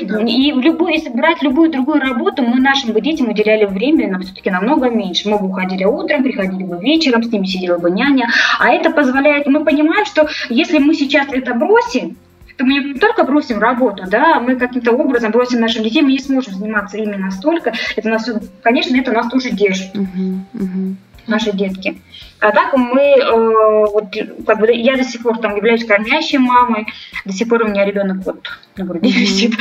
И 0.00 0.52
в 0.52 0.58
любой, 0.60 0.94
если 0.94 1.10
брать 1.10 1.42
любую 1.42 1.70
другую 1.70 2.00
работу, 2.00 2.42
мы 2.42 2.60
нашим 2.60 2.92
бы 2.92 3.00
детям 3.00 3.28
уделяли 3.28 3.64
время 3.66 4.10
нам 4.10 4.22
все-таки 4.22 4.50
намного 4.50 4.90
меньше. 4.90 5.28
Мы 5.28 5.38
бы 5.38 5.48
уходили 5.48 5.84
утром, 5.84 6.22
приходили 6.22 6.64
бы 6.64 6.78
вечером, 6.80 7.22
с 7.22 7.30
ними 7.30 7.46
сидела 7.46 7.78
бы 7.78 7.90
няня. 7.90 8.28
А 8.58 8.70
это 8.70 8.90
позволяет, 8.90 9.46
мы 9.46 9.64
понимаем, 9.64 10.04
что 10.06 10.28
если 10.48 10.78
мы 10.78 10.94
сейчас 10.94 11.28
это 11.30 11.54
бросим, 11.54 12.16
то 12.56 12.64
мы 12.64 12.74
не 12.74 12.94
только 12.94 13.24
бросим 13.24 13.58
работу, 13.58 14.04
да, 14.06 14.40
мы 14.40 14.56
каким-то 14.56 14.92
образом 14.92 15.32
бросим 15.32 15.60
наших 15.60 15.82
детей, 15.82 16.02
мы 16.02 16.12
не 16.12 16.18
сможем 16.18 16.54
заниматься 16.54 16.96
ими 16.98 17.16
настолько. 17.16 17.72
Это 17.96 18.08
нас, 18.08 18.28
конечно, 18.62 18.96
это 18.96 19.12
нас 19.12 19.28
тоже 19.28 19.50
держит. 19.50 19.94
Uh-huh, 19.94 20.38
uh-huh 20.54 20.94
наши 21.26 21.52
детки. 21.52 22.00
А 22.40 22.52
так 22.52 22.76
мы, 22.76 23.00
э, 23.00 23.86
вот, 23.90 24.14
как 24.46 24.60
бы, 24.60 24.72
я 24.72 24.96
до 24.96 25.04
сих 25.04 25.22
пор 25.22 25.38
там 25.38 25.56
являюсь 25.56 25.84
кормящей 25.84 26.38
мамой, 26.38 26.86
до 27.24 27.32
сих 27.32 27.48
пор 27.48 27.62
у 27.62 27.68
меня 27.68 27.84
ребенок 27.84 28.24
вот 28.24 28.46
на 28.76 28.84
груди 28.84 29.10
висит. 29.10 29.54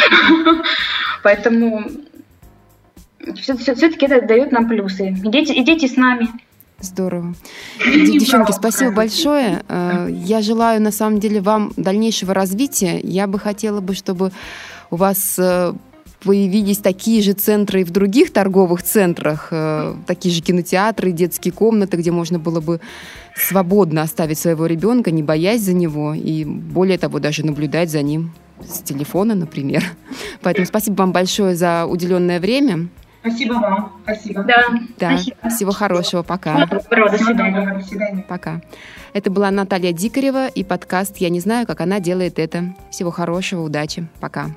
Поэтому 1.24 1.86
все-таки 3.36 4.06
это 4.06 4.26
дает 4.26 4.52
нам 4.52 4.68
плюсы. 4.68 5.10
И 5.10 5.30
дети, 5.30 5.54
и 5.54 5.64
дети 5.64 5.88
с 5.88 5.96
нами. 5.96 6.28
Здорово. 6.84 7.34
Девчонки, 7.80 8.52
спасибо 8.52 8.91
большое. 8.91 9.63
Э, 9.69 10.10
я 10.12 10.41
желаю, 10.41 10.82
на 10.82 10.91
самом 10.91 11.19
деле, 11.19 11.39
вам 11.39 11.72
дальнейшего 11.78 12.34
развития. 12.34 13.00
Я 13.02 13.26
бы 13.26 13.39
хотела 13.39 13.80
бы, 13.80 13.93
чтобы 13.96 14.34
у 14.91 14.98
вас 14.98 15.39
э, 15.39 15.74
появились 16.24 16.80
такие 16.80 17.22
же 17.22 17.32
центры 17.32 17.82
и 17.82 17.84
в 17.86 17.91
других 17.91 18.34
торговых 18.34 18.84
центрах, 18.84 19.48
э, 19.52 19.96
такие 20.06 20.36
же 20.36 20.41
кинотеатры, 20.41 21.13
детские 21.13 21.54
комнаты, 21.54 21.96
где 21.96 22.12
можно 22.12 22.38
было 22.38 22.60
бы 22.60 22.82
свободно 23.36 24.02
оставить 24.02 24.38
своего 24.38 24.65
ребенка, 24.65 25.10
не 25.10 25.24
боясь 25.24 25.62
за 25.62 25.74
него, 25.74 26.13
и 26.13 26.43
более 26.43 26.98
того, 26.98 27.19
даже 27.19 27.46
наблюдать 27.46 27.91
за 27.91 28.02
ним 28.02 28.34
с 28.62 28.80
телефона, 28.80 29.36
например. 29.36 29.86
Поэтому 30.41 30.65
спасибо 30.65 30.96
вам 30.96 31.13
большое 31.13 31.56
за 31.56 31.86
уделенное 31.86 32.41
время. 32.41 32.89
Спасибо 33.24 33.54
вам. 33.54 33.94
Спасибо. 34.04 34.44
Да. 34.44 34.66
да. 35.00 35.18
Спасибо. 35.18 35.50
Всего 35.50 35.72
хорошего. 35.72 36.24
Пока. 36.24 36.66
Доброго. 36.66 37.10
До 37.10 37.18
свидания. 37.18 37.74
До 37.74 37.82
свидания. 37.82 38.26
Пока. 38.28 38.62
Это 39.14 39.32
была 39.32 39.50
Наталья 39.50 39.94
Дикарева 39.94 40.48
и 40.48 40.64
подкаст 40.66 41.18
«Я 41.18 41.30
не 41.30 41.40
знаю, 41.40 41.66
как 41.66 41.80
она 41.80 42.02
делает 42.02 42.38
это». 42.38 42.76
Всего 42.92 43.12
хорошего, 43.12 43.62
удачи. 43.62 44.08
Пока. 44.20 44.48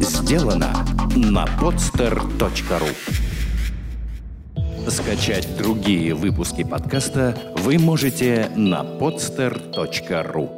Сделано 0.00 0.72
на 1.16 1.44
podster.ru 1.44 2.88
Скачать 4.90 5.56
другие 5.56 6.14
выпуски 6.14 6.64
подкаста 6.64 7.36
вы 7.56 7.78
можете 7.78 8.50
на 8.56 8.82
podster.ru 8.82 10.57